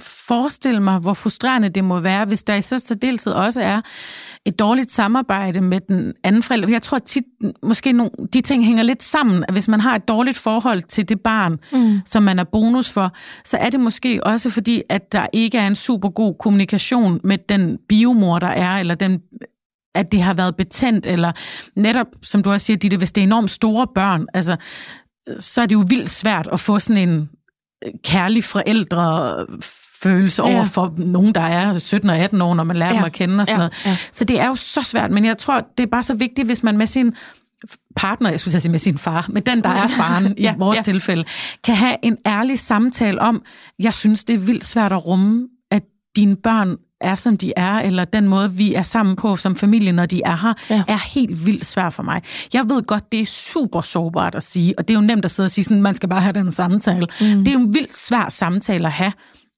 [0.02, 3.82] forestille mig, hvor frustrerende det må være, hvis der i så særdeleshed også er
[4.46, 6.70] et dårligt samarbejde med den anden forælder.
[6.70, 7.24] Jeg tror tit,
[7.64, 9.44] måske nogle, de ting hænger lidt sammen.
[9.48, 12.00] At hvis man har et dårligt forhold til det barn, mm.
[12.06, 13.12] som man er bonus for,
[13.46, 17.38] så er det måske også fordi, at der ikke er en super god kommunikation med
[17.50, 19.22] den biomor, der er, eller den
[19.96, 21.32] at det har været betændt, eller
[21.76, 24.56] netop, som du også siger, Ditte, hvis det er enormt store børn, altså,
[25.40, 27.30] så er det jo vildt svært at få sådan en
[28.04, 29.36] kærlig forældre
[30.04, 30.56] følelse ja.
[30.56, 32.98] over for nogen, der er 17 og 18 år, når man lærer ja.
[32.98, 33.68] dem at kende og sådan ja.
[33.68, 33.86] noget.
[33.86, 33.98] Ja.
[34.12, 36.64] Så det er jo så svært, men jeg tror, det er bare så vigtigt, hvis
[36.64, 37.16] man med sin
[37.96, 40.78] partner, jeg skulle sige med sin far, med den, der er faren ja, i vores
[40.78, 40.84] ja.
[40.84, 41.24] tilfælde,
[41.64, 43.42] kan have en ærlig samtale om,
[43.80, 45.84] jeg synes, det er vildt svært at rumme, at
[46.16, 49.92] dine børn er, som de er, eller den måde, vi er sammen på som familie,
[49.92, 50.84] når de er her, ja.
[50.88, 52.22] er helt vildt svært for mig.
[52.54, 55.32] Jeg ved godt, det er super sårbart at sige, og det er jo nemt at
[55.32, 57.08] sidde og sige, sådan, man skal bare have den samtale.
[57.22, 57.28] Mm.
[57.28, 59.14] Det er jo en vildt svær samtale at have,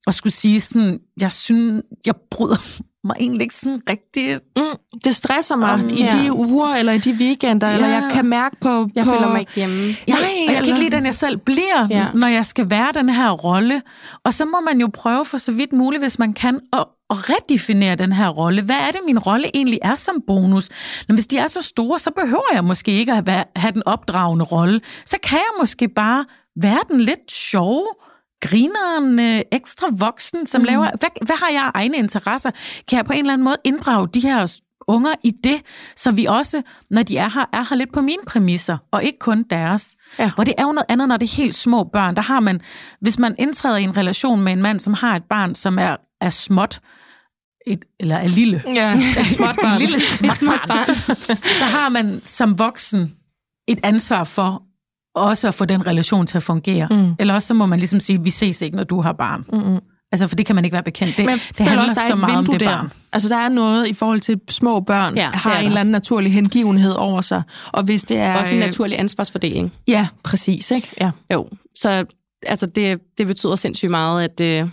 [0.06, 4.40] og skulle sige sådan, jeg synes, jeg bryder mig egentlig ikke sådan rigtigt.
[4.56, 6.10] Mm, det stresser mig um, i ja.
[6.10, 7.74] de uger, eller i de weekender, ja.
[7.74, 8.88] eller jeg kan mærke på...
[8.94, 9.10] Jeg på...
[9.10, 9.76] føler mig ikke hjemme.
[9.76, 10.18] Nej, Nej
[10.48, 12.06] og jeg kan ikke lide, den jeg selv bliver, ja.
[12.14, 13.82] når jeg skal være den her rolle.
[14.24, 17.16] Og så må man jo prøve for så vidt muligt, hvis man kan, at, at
[17.30, 18.62] redefinere den her rolle.
[18.62, 20.68] Hvad er det, min rolle egentlig er som bonus?
[21.08, 24.44] Når hvis de er så store, så behøver jeg måske ikke at have den opdragende
[24.44, 24.80] rolle.
[25.06, 26.24] Så kan jeg måske bare
[26.62, 27.86] være den lidt sjove,
[28.42, 30.64] grineren, øh, ekstra voksen, som mm.
[30.64, 30.90] laver...
[30.98, 32.50] Hvad, hvad har jeg egne interesser?
[32.88, 35.62] Kan jeg på en eller anden måde inddrage de her unger i det,
[35.96, 39.18] så vi også, når de er her, er her lidt på mine præmisser, og ikke
[39.18, 39.96] kun deres.
[40.18, 40.30] Ja.
[40.34, 42.16] Hvor det er jo noget andet, når det er helt små børn.
[42.16, 42.60] Der har man,
[43.00, 45.96] hvis man indtræder i en relation med en mand, som har et barn, som er,
[46.20, 46.80] er småt,
[47.68, 48.62] et, eller er lille.
[48.74, 49.02] Ja, et
[49.36, 49.78] småt barn.
[49.78, 50.94] lille småt barn.
[51.58, 53.12] så har man som voksen
[53.68, 54.62] et ansvar for
[55.14, 56.88] også at få den relation til at fungere.
[56.90, 57.14] Mm.
[57.18, 59.44] Eller også så må man ligesom sige, vi ses ikke, når du har barn.
[59.52, 59.78] Mm-hmm.
[60.12, 61.16] Altså, for det kan man ikke være bekendt.
[61.16, 62.66] Det, Men det handler også, der er så et meget om det der.
[62.76, 62.92] barn.
[63.12, 65.66] Altså, der er noget i forhold til små børn, Ja, har en der.
[65.66, 67.42] eller anden naturlig hengivenhed over sig.
[67.72, 68.34] Og hvis det er...
[68.38, 69.72] Også en øh, naturlig ansvarsfordeling.
[69.88, 70.90] Ja, præcis, ikke?
[71.00, 71.10] Ja.
[71.32, 72.04] Jo, så
[72.46, 74.68] altså det, det betyder sindssygt meget, at øh,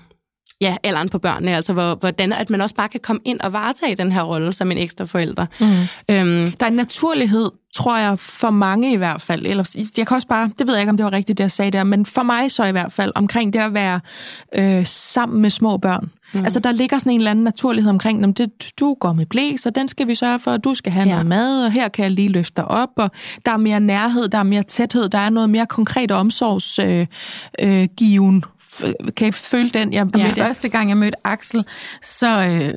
[0.66, 3.54] ja, alderen på børnene, altså hvor, hvordan at man også bare kan komme ind og
[3.54, 5.46] varetage den her rolle som en ekstra forælder.
[5.60, 5.66] Mm.
[6.16, 9.46] Øhm, Der er en naturlighed, tror jeg, for mange i hvert fald.
[9.46, 11.52] Eller, jeg kan også bare, det ved jeg ikke, om det var rigtigt, det jeg
[11.52, 14.00] sagde der, men for mig så i hvert fald, omkring det at være
[14.56, 16.12] øh, sammen med små børn.
[16.34, 16.44] Mm.
[16.44, 19.52] Altså, der ligger sådan en eller anden naturlighed omkring, om det, du går med blæ,
[19.58, 21.12] så den skal vi sørge for, og du skal have Ja.
[21.12, 23.12] noget mad, og her kan jeg lige løfte dig op, og
[23.46, 27.08] der er mere nærhed, der er mere tæthed, der er noget mere konkret omsorgsgiven.
[27.62, 28.44] Øh, given.
[29.18, 29.94] Kan I føle den?
[29.94, 30.24] Jeg, Ja.
[30.38, 30.46] ja.
[30.46, 31.66] Første gang, jeg mødte Axel,
[32.02, 32.74] så øh,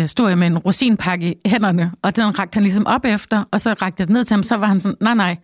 [0.00, 3.44] øh, stod jeg med en rosinpakke i hænderne, og den rakte han ligesom op efter,
[3.52, 5.36] og så rakte jeg den ned til ham, så var han sådan, nej, nej,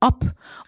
[0.00, 0.24] op.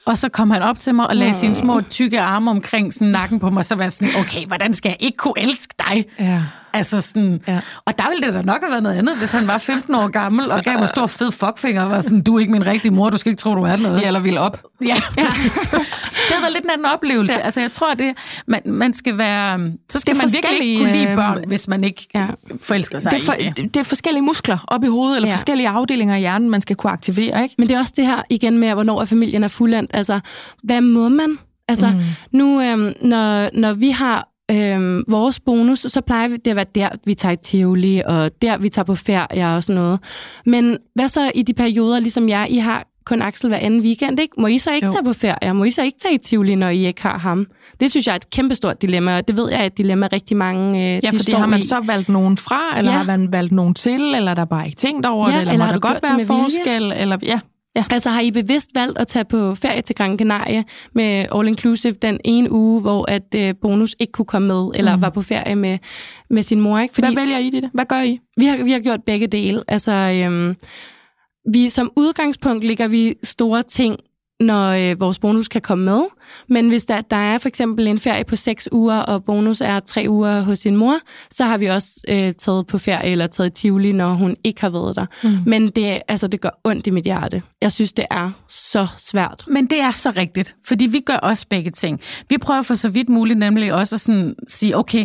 [0.07, 3.09] Og så kom han op til mig og lagde sine små, tykke arme omkring sådan
[3.09, 6.05] nakken på mig, så var jeg sådan, okay, hvordan skal jeg ikke kunne elske dig?
[6.18, 6.43] Ja.
[6.73, 7.53] Altså sådan, ja.
[7.53, 7.61] Ja.
[7.85, 10.09] og der ville det da nok have været noget andet, hvis han var 15 år
[10.09, 12.93] gammel og gav mig stor fed fuckfinger og var sådan, du er ikke min rigtige
[12.93, 14.01] mor, du skal ikke tro, du er noget.
[14.03, 14.62] Ja, eller vil op.
[14.85, 14.95] Ja,
[15.27, 15.53] præcis.
[15.71, 17.35] det har været lidt en anden oplevelse.
[17.39, 17.45] Ja.
[17.45, 18.14] Altså, jeg tror, det,
[18.49, 19.61] man, man skal være...
[19.93, 22.21] Så skal man virkelig ikke kunne lide øh, børn, hvis man ikke ja.
[22.21, 22.27] Ja.
[22.62, 23.75] forelsker sig Det er, for, i det.
[23.75, 23.77] det.
[23.81, 25.31] er forskellige muskler op i hovedet, eller Ja.
[25.33, 25.37] ja.
[25.37, 27.55] forskellige afdelinger i hjernen, man skal kunne aktivere, ikke?
[27.59, 29.91] Men det er også det her igen med, hvornår er familien er fuldendt.
[29.95, 30.21] Altså,
[30.62, 31.39] hvad må man?
[31.68, 32.01] Altså, mm.
[32.39, 36.64] nu, øhm, når, når vi har øhm, vores bonus, så plejer vi det at være
[36.74, 40.01] der, vi tager i Tivoli, og der, vi tager på ferie og sådan noget.
[40.46, 44.20] Men hvad så i de perioder, ligesom jeg, I har kun Axel hver anden weekend,
[44.20, 44.40] ikke?
[44.40, 44.90] Må I så ikke Jo.
[44.92, 45.53] tage på ferie?
[45.55, 47.46] Må I så ikke tage i Tivoli, når I ikke har ham?
[47.80, 50.36] Det synes jeg er et kæmpestort dilemma, og det ved jeg er et dilemma, rigtig
[50.36, 51.62] mange øh, Ja, fordi har man i.
[51.62, 52.96] så valgt nogen fra, eller Ja.
[52.98, 55.53] har man valgt nogen til, eller er der bare ikke tænkt over Ja, det, eller,
[55.53, 56.26] eller må der godt være vilje?
[56.26, 57.40] forskel, eller ja.
[57.77, 57.85] Ja.
[57.91, 60.62] Altså har I bevidst valgt at tage på ferie til Gran Canaria
[60.95, 64.97] med All Inclusive den ene uge, hvor at øh, Bonus ikke kunne komme med, eller
[64.97, 65.03] mm.
[65.03, 65.79] var på ferie med,
[66.31, 66.79] med sin mor?
[66.79, 66.95] Ikke?
[66.95, 67.71] Fordi Hvad vælger I det?
[67.75, 68.21] Hvad gør I?
[68.37, 69.62] vi, har, vi har gjort begge dele.
[69.68, 70.57] Altså, øhm,
[71.53, 73.97] vi, som udgangspunkt ligger vi store ting,
[74.41, 76.03] når øh, vores bonus kan komme med.
[76.49, 79.80] Men hvis der, der er for eksempel en ferie på seks uger, og bonus er
[79.80, 80.97] tre uger hos sin mor,
[81.30, 84.70] så har vi også øh, taget på ferie eller taget Tivoli, når hun ikke har
[84.70, 85.07] været der.
[85.24, 85.30] Mm.
[85.47, 87.43] Men det, altså, det gør ondt i mit hjerte.
[87.62, 89.45] Jeg synes, det er så svært.
[89.49, 92.01] Men det er så rigtigt, fordi vi gør også begge ting.
[92.28, 95.05] Vi prøver for så vidt muligt nemlig også at sådan sige, okay,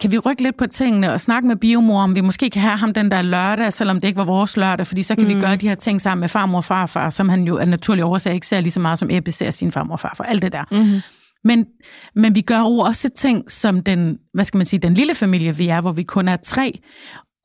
[0.00, 2.76] kan vi rykke lidt på tingene og snakke med biomor, om vi måske kan have
[2.76, 5.34] ham den der lørdag, selvom det ikke var vores lørdag, fordi så kan mm.
[5.34, 8.04] vi gøre de her ting sammen med farmor og farfar, som han jo af naturlig
[8.04, 10.52] årsag ikke ser lige så meget som Ebbe ser sin farmor og farfar, alt det
[10.52, 10.64] der.
[10.70, 11.00] Mm-hmm.
[11.44, 11.66] Men,
[12.14, 15.56] men vi gør jo også ting som den, hvad skal man sige, den lille familie,
[15.56, 16.80] vi er, hvor vi kun er tre.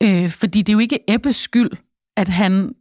[0.03, 1.69] Øh, fordi det er jo ikke Ebbes skyld,
[2.17, 2.71] at han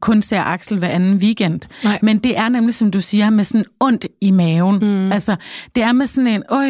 [0.00, 1.60] kun ser Axel hver anden weekend.
[1.84, 1.98] Nej.
[2.02, 4.78] Men det er nemlig, som du siger, med sådan ondt i maven.
[4.78, 5.12] Mm.
[5.12, 5.36] Altså,
[5.74, 6.68] det er med sådan en, øj,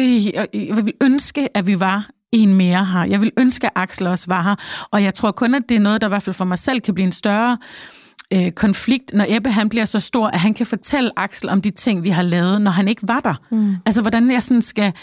[0.53, 3.03] jeg vil ønske, at vi var en mere her.
[3.03, 4.55] Jeg vil ønske, at Axel også var her.
[4.91, 6.81] Og jeg tror kun, at det er noget, der i hvert fald for mig selv
[6.81, 8.00] kan blive en større øh,
[8.55, 12.03] konflikt, når Ebbe han bliver så stor, at han kan fortælle Axel om de ting,
[12.03, 13.33] vi har lavet, når han ikke var der.
[13.51, 13.75] Mm.
[13.85, 14.93] Altså, hvordan jeg sådan skal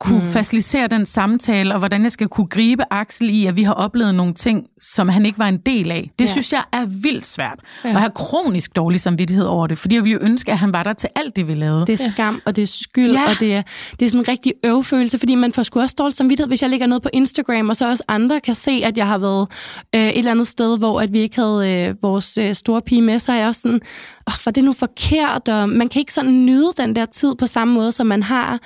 [0.00, 0.32] kunne mm.
[0.32, 4.14] facilitere den samtale, og hvordan jeg skal kunne gribe Axel i, at vi har oplevet
[4.14, 6.10] nogle ting, som han ikke var en del af.
[6.18, 6.30] Det ja.
[6.30, 7.58] Synes jeg er vildt svært.
[7.84, 7.88] Ja.
[7.88, 10.72] Og jeg har kronisk dårlig samvittighed over det, fordi jeg ville jo ønske, at han
[10.72, 11.86] var der til alt det, vi lavede.
[11.86, 13.30] Det er skam, og det er skyld, Ja.
[13.30, 13.62] og det er,
[14.00, 16.70] det er sådan en rigtig øvfølelse, fordi man får sgu også dårlig samvittighed, hvis jeg
[16.70, 19.48] lægger noget på Instagram, og så også andre kan se, at jeg har været
[19.94, 23.02] øh, et eller andet sted, hvor at vi ikke havde øh, vores øh, store pige
[23.02, 23.80] med, så er jeg også sådan,
[24.26, 27.34] oh, for det er nu forkert, og man kan ikke sådan nyde den der tid
[27.38, 28.58] på samme måde, som man har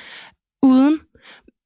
[0.63, 0.99] uden.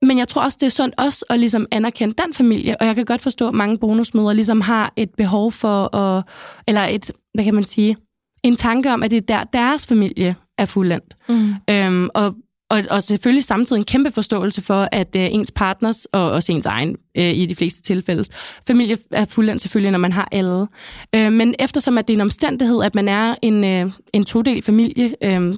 [0.03, 2.95] Men jeg tror også, det er sundt også at ligesom anerkende den familie, og jeg
[2.95, 6.25] kan godt forstå, at mange bonusmødre ligesom har et behov for, at,
[6.67, 7.97] eller et, hvad kan man sige,
[8.43, 11.15] en tanke om, at det er der, deres familie er fuldendt.
[11.29, 11.55] Mm.
[11.71, 12.35] Øhm, og,
[12.71, 16.67] og, og selvfølgelig samtidig en kæmpe forståelse for, at øh, ens partners, og også ens
[16.67, 18.25] egen øh, i de fleste tilfælde,
[18.67, 20.67] familie er fuldendt selvfølgelig, når man har alle.
[21.15, 24.63] Øh, men eftersom at det er en omstændighed, at man er en, øh, en todel
[24.63, 25.55] familie, øh,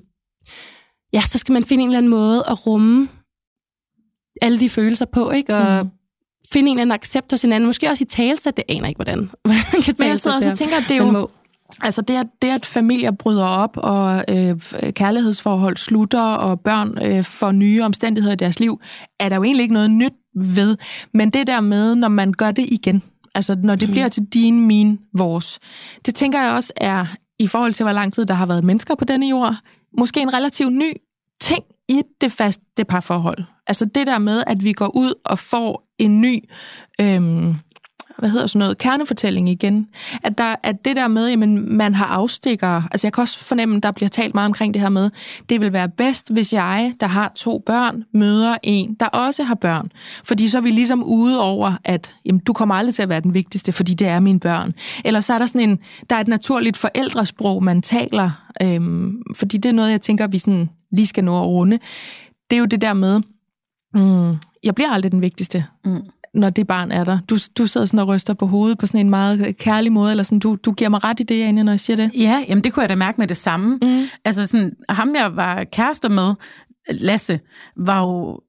[1.12, 3.08] ja, så skal man finde en eller anden måde at rumme
[4.40, 5.56] alle de følelser på, ikke?
[5.56, 5.90] Og mm.
[6.52, 7.66] finde en eller anden accept hos hinanden.
[7.66, 9.18] Måske også i talsæt, det aner ikke, hvordan.
[9.44, 11.10] hvordan man kan Men jeg sidder også og tænker, at det er jo...
[11.10, 11.30] må.
[11.82, 14.60] Altså det, at, det, at familier bryder op, og øh,
[14.92, 18.80] kærlighedsforhold slutter, og børn øh, får nye omstændigheder i deres liv,
[19.20, 20.76] er der jo egentlig ikke noget nyt ved.
[21.14, 23.02] Men det der med, når man gør det igen,
[23.34, 23.92] altså når det mm.
[23.92, 25.58] bliver til din, min, vores,
[26.06, 27.06] det tænker jeg også er,
[27.38, 29.56] i forhold til hvor lang tid der har været mennesker på denne jord,
[29.98, 30.92] måske en relativt ny
[31.40, 33.44] ting i det faste parforhold.
[33.66, 36.44] Altså det der med, at vi går ud og får en ny...
[37.00, 37.54] Øhm,
[38.18, 39.86] hvad hedder sådan noget, kernefortælling igen.
[40.22, 43.76] At, der, at det der med, jamen, man har afstikker, altså jeg kan også fornemme,
[43.76, 45.10] at der bliver talt meget omkring det her med,
[45.48, 49.54] det vil være bedst, hvis jeg, der har to børn, møder en, der også har
[49.54, 49.92] børn.
[50.24, 53.20] Fordi så er vi ligesom ude over, at jamen, du kommer aldrig til at være
[53.20, 54.74] den vigtigste, fordi det er mine børn.
[55.04, 55.78] Eller så er der sådan en,
[56.10, 58.30] der er et naturligt forældresprog, man taler,
[58.62, 61.78] øhm, fordi det er noget, jeg tænker, vi sådan lige skal nå at runde.
[62.50, 63.20] Det er jo det der med,
[63.94, 65.64] mm, jeg bliver aldrig den vigtigste.
[65.84, 66.02] Mm
[66.34, 67.18] når det barn er der.
[67.30, 70.24] Du, du sidder sådan og ryster på hovedet på sådan en meget kærlig måde, eller
[70.24, 72.10] sådan, du, du giver mig ret i det, Anja, når jeg siger det.
[72.14, 73.78] Ja, jamen det kunne jeg da mærke med det samme.
[73.82, 74.02] Mm.
[74.24, 76.34] Altså sådan, ham jeg var kærester med,
[76.90, 77.40] Lasse,
[77.76, 78.40] var jo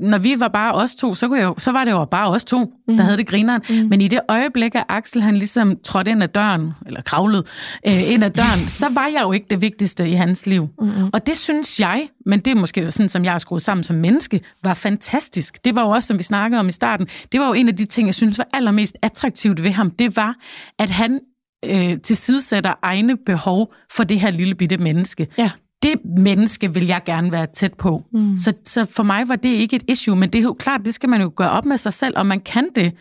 [0.00, 2.44] når vi var bare os to, så, kunne jeg, så var det jo bare os
[2.44, 2.98] to, der mm.
[2.98, 3.62] havde det grineren.
[3.70, 3.88] Mm.
[3.88, 7.44] Men i det øjeblik, at Axel han ligesom trådte ind ad døren, eller kravlede
[7.86, 10.68] øh, ind ad døren, så var jeg jo ikke det vigtigste i hans liv.
[10.80, 11.10] Mm.
[11.12, 13.96] Og det synes jeg, men det er måske sådan, som jeg er skruet sammen som
[13.96, 15.64] menneske, var fantastisk.
[15.64, 17.76] Det var jo også, som vi snakkede om i starten, det var jo en af
[17.76, 19.90] de ting, jeg synes var allermest attraktivt ved ham.
[19.90, 20.34] Det var,
[20.78, 21.20] at han
[21.64, 25.26] øh, tilsidesætter egne behov for det her lille bitte menneske.
[25.38, 25.50] Ja
[25.82, 28.04] det menneske vil jeg gerne være tæt på.
[28.12, 28.36] Mm.
[28.36, 30.94] Så, så for mig var det ikke et issue, men det er jo klart, det
[30.94, 32.92] skal man jo gøre op med sig selv, og man kan det.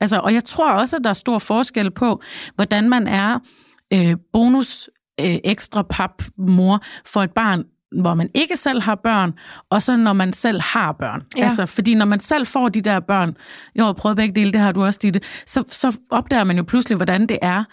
[0.00, 2.22] Altså, og jeg tror også, at der er stor forskel på,
[2.54, 3.38] hvordan man er
[3.92, 7.64] øh, bonus øh, ekstra pap mor for et barn,
[8.00, 9.32] hvor man ikke selv har børn,
[9.70, 11.22] og så når man selv har børn.
[11.36, 11.42] Ja.
[11.42, 13.36] Altså, fordi når man selv får de der børn,
[13.74, 16.62] jeg har prøvet begge dele, det har du også, Ditte, så, så opdager man jo
[16.62, 17.64] pludselig, hvordan det er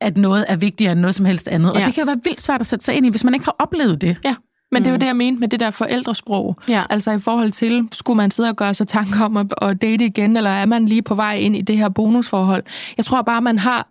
[0.00, 1.68] at noget er vigtigere end noget som helst andet.
[1.68, 1.80] Ja.
[1.80, 3.44] Og det kan jo være vildt svært at sætte sig ind i, hvis man ikke
[3.44, 4.16] har oplevet det.
[4.24, 4.34] Ja.
[4.72, 5.00] Men det er jo mm.
[5.00, 6.56] det, jeg mente med det der forældresprog.
[6.68, 6.84] Ja.
[6.90, 10.04] Altså i forhold til, skulle man sidde og gøre sig tanker om at, at date
[10.04, 12.62] igen, eller er man lige på vej ind i det her bonusforhold?
[12.96, 13.88] Jeg tror bare, man har,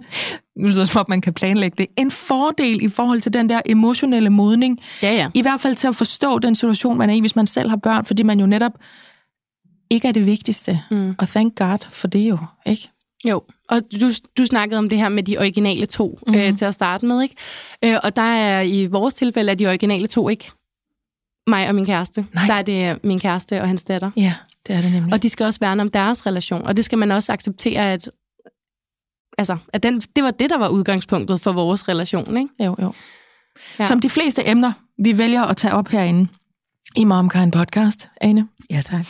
[0.60, 3.60] nu lyder som om man kan planlægge det, en fordel i forhold til den der
[3.66, 4.78] emotionelle modning.
[5.02, 5.30] Ja, ja.
[5.34, 7.76] I hvert fald til at forstå den situation, man er i, hvis man selv har
[7.76, 8.72] børn, fordi man jo netop
[9.90, 10.82] ikke er det vigtigste.
[10.90, 11.14] Mm.
[11.18, 12.90] Og thank God for det jo, ikke?
[13.28, 16.34] Jo, og du, du snakkede om det her med de originale to mm.
[16.34, 17.34] øh, til at starte med, ikke?
[17.84, 20.50] Øh, og der er i vores tilfælde, at de originale to ikke
[21.46, 22.26] mig og min kæreste.
[22.34, 22.46] Nej.
[22.46, 24.10] Der er det min kæreste og hans datter.
[24.16, 24.34] Ja,
[24.66, 25.12] det er det nemlig.
[25.12, 28.10] Og de skal også værne om deres relation, og det skal man også acceptere, at,
[29.38, 32.64] altså, at den, det var det, der var udgangspunktet for vores relation, ikke?
[32.64, 32.92] Jo, jo.
[33.78, 33.84] Ja.
[33.84, 36.28] Som de fleste emner, vi vælger at tage op herinde
[36.96, 38.48] i Momkind Podcast, Ane.
[38.70, 39.06] Ja, tak.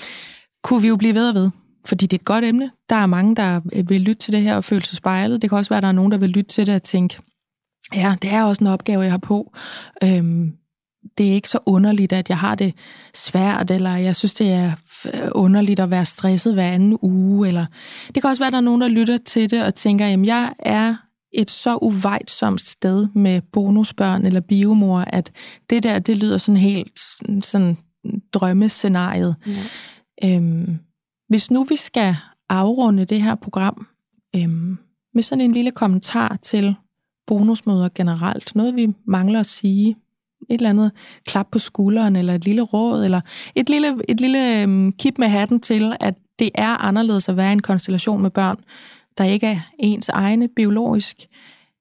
[0.63, 1.51] Kunne vi jo blive ved og ved
[1.85, 2.71] fordi det er et godt emne.
[2.89, 5.43] Der er mange, der vil lytte til det her og føle sig spejlet.
[5.43, 7.19] Det kan også være, at der er nogen, der vil lytte til det og tænke,
[7.95, 9.53] ja, det er også en opgave, jeg har på.
[10.05, 10.53] Øhm,
[11.19, 12.75] det er ikke så underligt, at jeg har det
[13.15, 14.73] svært, eller jeg synes, det er
[15.33, 17.49] underligt at være stresset hver anden uge.
[17.49, 17.67] Eller
[18.15, 20.27] det kan også være, at der er nogen, der lytter til det og tænker, jamen
[20.27, 20.95] jeg er
[21.33, 25.33] et så uvejtsomt sted med bonusbørn eller biomor, at
[25.71, 27.01] det der, det lyder sådan helt
[27.43, 27.77] sådan
[28.33, 29.37] drømmescenariet.
[29.47, 30.37] Ja.
[30.37, 30.79] Øhm,
[31.31, 32.17] hvis nu vi skal
[32.49, 33.87] afrunde det her program
[34.37, 34.79] øhm,
[35.15, 36.75] med sådan en lille kommentar til
[37.27, 39.97] bonusmøder generelt, noget vi mangler at sige,
[40.51, 40.93] et eller andet
[41.27, 43.21] klap på skulderen, eller et lille råd, eller
[43.55, 47.51] et lille, et lille øhm, kip med hatten til, at det er anderledes at være
[47.51, 48.57] i en konstellation med børn,
[49.19, 51.17] der ikke er ens egne biologisk,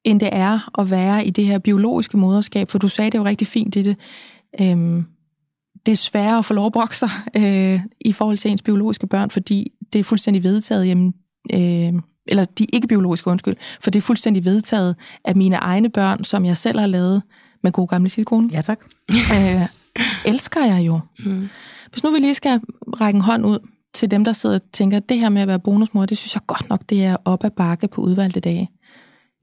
[0.03, 3.25] end det er at være i det her biologiske moderskab, for du sagde det jo
[3.25, 3.97] rigtig fint i det.
[4.61, 5.05] Øhm,
[5.85, 9.07] det er sværere at få lov at brokke sig øh, i forhold til ens biologiske
[9.07, 11.13] børn, fordi det er fuldstændig vedtaget, jamen,
[11.53, 16.45] øh, eller de ikke-biologiske, undskyld, for det er fuldstændig vedtaget, at mine egne børn, som
[16.45, 17.23] jeg selv har lavet
[17.63, 18.79] med god gamle silikone, ja, tak.
[19.09, 19.61] øh,
[20.25, 20.99] elsker jeg jo.
[21.25, 21.49] Mm.
[21.91, 22.61] Hvis nu vi lige skal
[23.01, 23.59] række en hånd ud
[23.93, 26.35] til dem, der sidder og tænker, at det her med at være bonusmor, det synes
[26.35, 28.69] jeg godt nok, det er op ad bakke på udvalgte dage.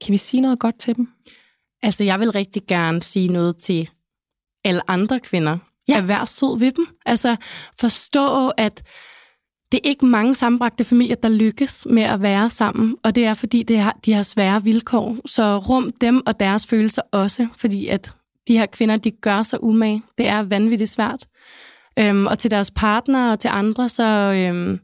[0.05, 1.07] Kan vi sige noget godt til dem?
[1.83, 3.89] Altså, jeg vil rigtig gerne sige noget til
[4.65, 5.57] alle andre kvinder,
[5.89, 5.97] Ja.
[5.97, 6.87] At være sød ved dem.
[7.05, 7.35] Altså
[7.79, 8.83] forstå, at
[9.71, 13.33] det er ikke mange sammenbragte familier, der lykkes med at være sammen, og det er,
[13.33, 15.17] fordi det har, de har svære vilkår.
[15.25, 18.13] Så rum dem og deres følelser også, fordi at
[18.47, 20.03] de her kvinder, de gør sig umage.
[20.17, 21.27] Det er vanvittigt svært.
[21.99, 24.79] Øhm, og til deres partner og til andre, så øhm,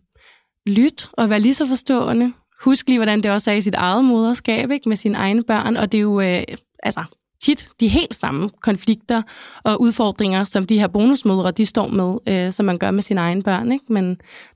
[0.66, 2.34] lyt og vær lige så forstående.
[2.62, 4.90] Husk lige, hvordan det også er i sit eget moderskab, ikke?
[4.90, 6.44] med sine egne børn, og det er jo, øh,
[6.84, 7.04] altså,
[7.44, 9.22] tit de helt samme konflikter
[9.64, 13.22] og udfordringer, som de her bonusmødre, de står med, øh, som man gør med sine
[13.22, 13.72] egne børn.
[13.72, 13.86] Ikke?
[13.90, 14.10] Men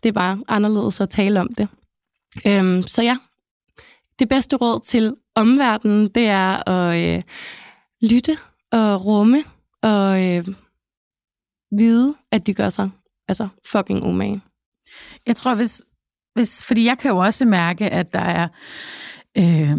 [0.04, 1.68] det er bare anderledes at tale om det.
[2.48, 3.18] Øhm, så ja,
[4.20, 7.24] det bedste råd til omverdenen, det er at øh,
[8.12, 8.38] lytte
[8.72, 9.44] og rumme
[9.82, 10.48] og øh,
[11.72, 12.90] vide, at de gør sig
[13.28, 14.42] altså fucking umage.
[15.28, 15.84] Jeg tror, hvis,
[16.34, 18.48] hvis, fordi jeg kan jo også mærke, at der er
[19.38, 19.78] øh,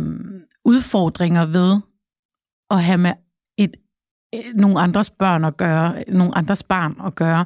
[0.65, 1.81] udfordringer ved
[2.71, 3.13] at have med
[3.59, 3.77] et
[4.35, 7.45] øh, nogle andres børn at gøre, nogle andres barn at gøre.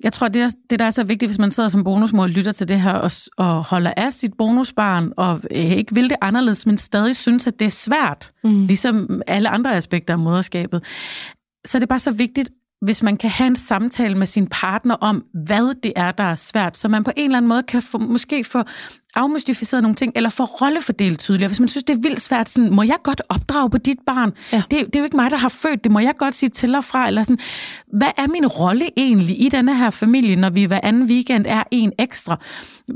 [0.00, 2.30] Jeg tror, det, er, det der er så vigtigt, hvis man sidder som bonusmor og
[2.30, 6.16] lytter til det her og, og holder af sit bonusbarn, og øh, ikke vil det
[6.20, 8.62] anderledes, men stadig synes, at det er svært, mm.
[8.62, 10.84] ligesom alle andre aspekter af moderskabet,
[11.66, 12.50] så er det bare så vigtigt,
[12.80, 16.34] hvis man kan have en samtale med sin partner om, hvad det er, der er
[16.34, 18.62] svært, så man på en eller anden måde kan få, måske få
[19.16, 21.48] afmystificeret nogle ting, eller få rollefordelt tydeligere.
[21.48, 24.32] Hvis man synes, det er vildt svært, sådan, må jeg godt opdrage på dit barn?
[24.52, 24.56] Ja.
[24.56, 25.92] Det, det er jo ikke mig, der har født det.
[25.92, 27.06] Må jeg godt sige til og fra?
[27.06, 27.38] Eller sådan,
[27.92, 31.62] hvad er min rolle egentlig i denne her familie, når vi hver anden weekend er
[31.70, 32.36] en ekstra?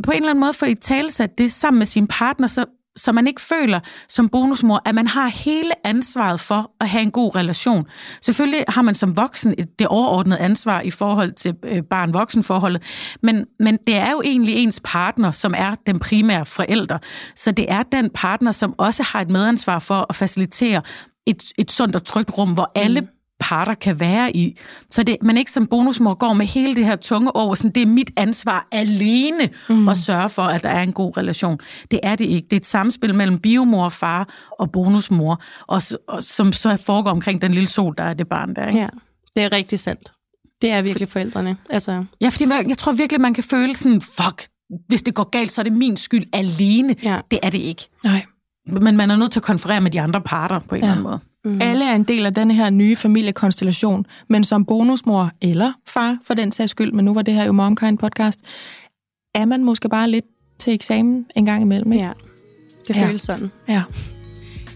[0.05, 2.65] På en eller anden måde få i talsat det sammen med sin partner, så
[2.97, 7.11] så man ikke føler som bonusmor, at man har hele ansvaret for at have en
[7.11, 7.87] god relation.
[8.23, 12.83] Selvfølgelig har man som voksen det overordnede ansvar i forhold til øh, barn-voksen-forholdet,
[13.23, 16.99] men, men det er jo egentlig ens partner, som er den primære forælder.
[17.37, 20.83] Så det er den partner, som også har et medansvar for at facilitere
[21.27, 23.07] et, et sundt og trygt rum, hvor alle mm
[23.41, 24.59] parter kan være i.
[24.91, 27.83] Så det, man ikke som bonusmor går med hele det her tunge over, sådan, det
[27.83, 29.89] er mit ansvar alene mm.
[29.89, 31.59] at sørge for, at der er en god relation.
[31.91, 32.45] Det er det ikke.
[32.45, 34.29] Det er et samspil mellem biomor og far
[34.59, 38.55] og bonusmor, og, og, som så foregår omkring den lille sol, der er det barn
[38.55, 38.69] der.
[38.69, 38.81] Ikke?
[38.81, 38.89] Ja,
[39.37, 40.13] det er rigtig sandt.
[40.63, 41.57] Det er virkelig forældrene.
[41.71, 42.05] Altså...
[42.21, 44.47] Ja, fordi jeg tror virkelig, man kan føle sådan, fuck,
[44.89, 46.97] hvis det går galt, så er det min skyld alene.
[47.03, 47.21] Ja.
[47.31, 47.89] Det er det ikke.
[48.05, 48.25] Nej.
[48.67, 50.87] Men man er nødt til at konferere med de andre parter på en ja.
[50.87, 51.21] eller anden måde.
[51.45, 51.59] Mm.
[51.63, 56.35] Alle er en del af denne her nye familiekonstellation, men som bonusmor eller far, for
[56.35, 58.41] den sags skyld, men nu var det her jo Momkind podcast,
[59.35, 60.25] er man måske bare lidt
[60.59, 62.05] til eksamen en gang imellem, ikke?
[62.05, 62.13] Ja,
[62.89, 63.07] det ja.
[63.07, 63.51] føles sådan.
[63.69, 63.83] Ja.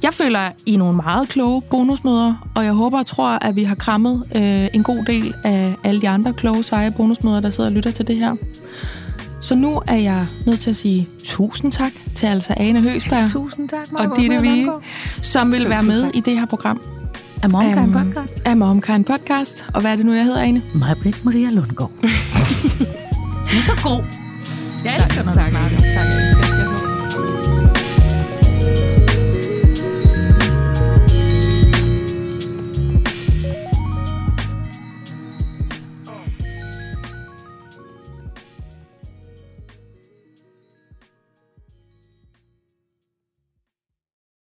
[0.02, 3.64] Jeg føler, I er nogle meget kloge bonusmøder, og jeg håber og tror, at vi
[3.64, 7.70] har krammet øh, en god del af alle de andre kloge, seje bonusmøder, der sidder
[7.70, 8.36] og lytter til det her.
[9.44, 13.28] Så nu er jeg nødt til at sige tusind tak til altså Ane Høgsberg.
[13.42, 14.70] Tusind tak, Margot, Og Ditte Vige,
[15.22, 16.10] som vil tusind være med tak.
[16.14, 16.80] i det her program.
[17.42, 18.42] Af Momkind Podcast.
[18.44, 19.66] Af Momkind Podcast.
[19.74, 20.62] Og hvad er det nu, jeg hedder, Ane?
[20.74, 21.92] Maj-Britt Maria Lundgaard.
[23.50, 24.04] du er så god.
[24.84, 25.78] Jeg elsker, når du snakker.
[25.78, 26.83] Tak.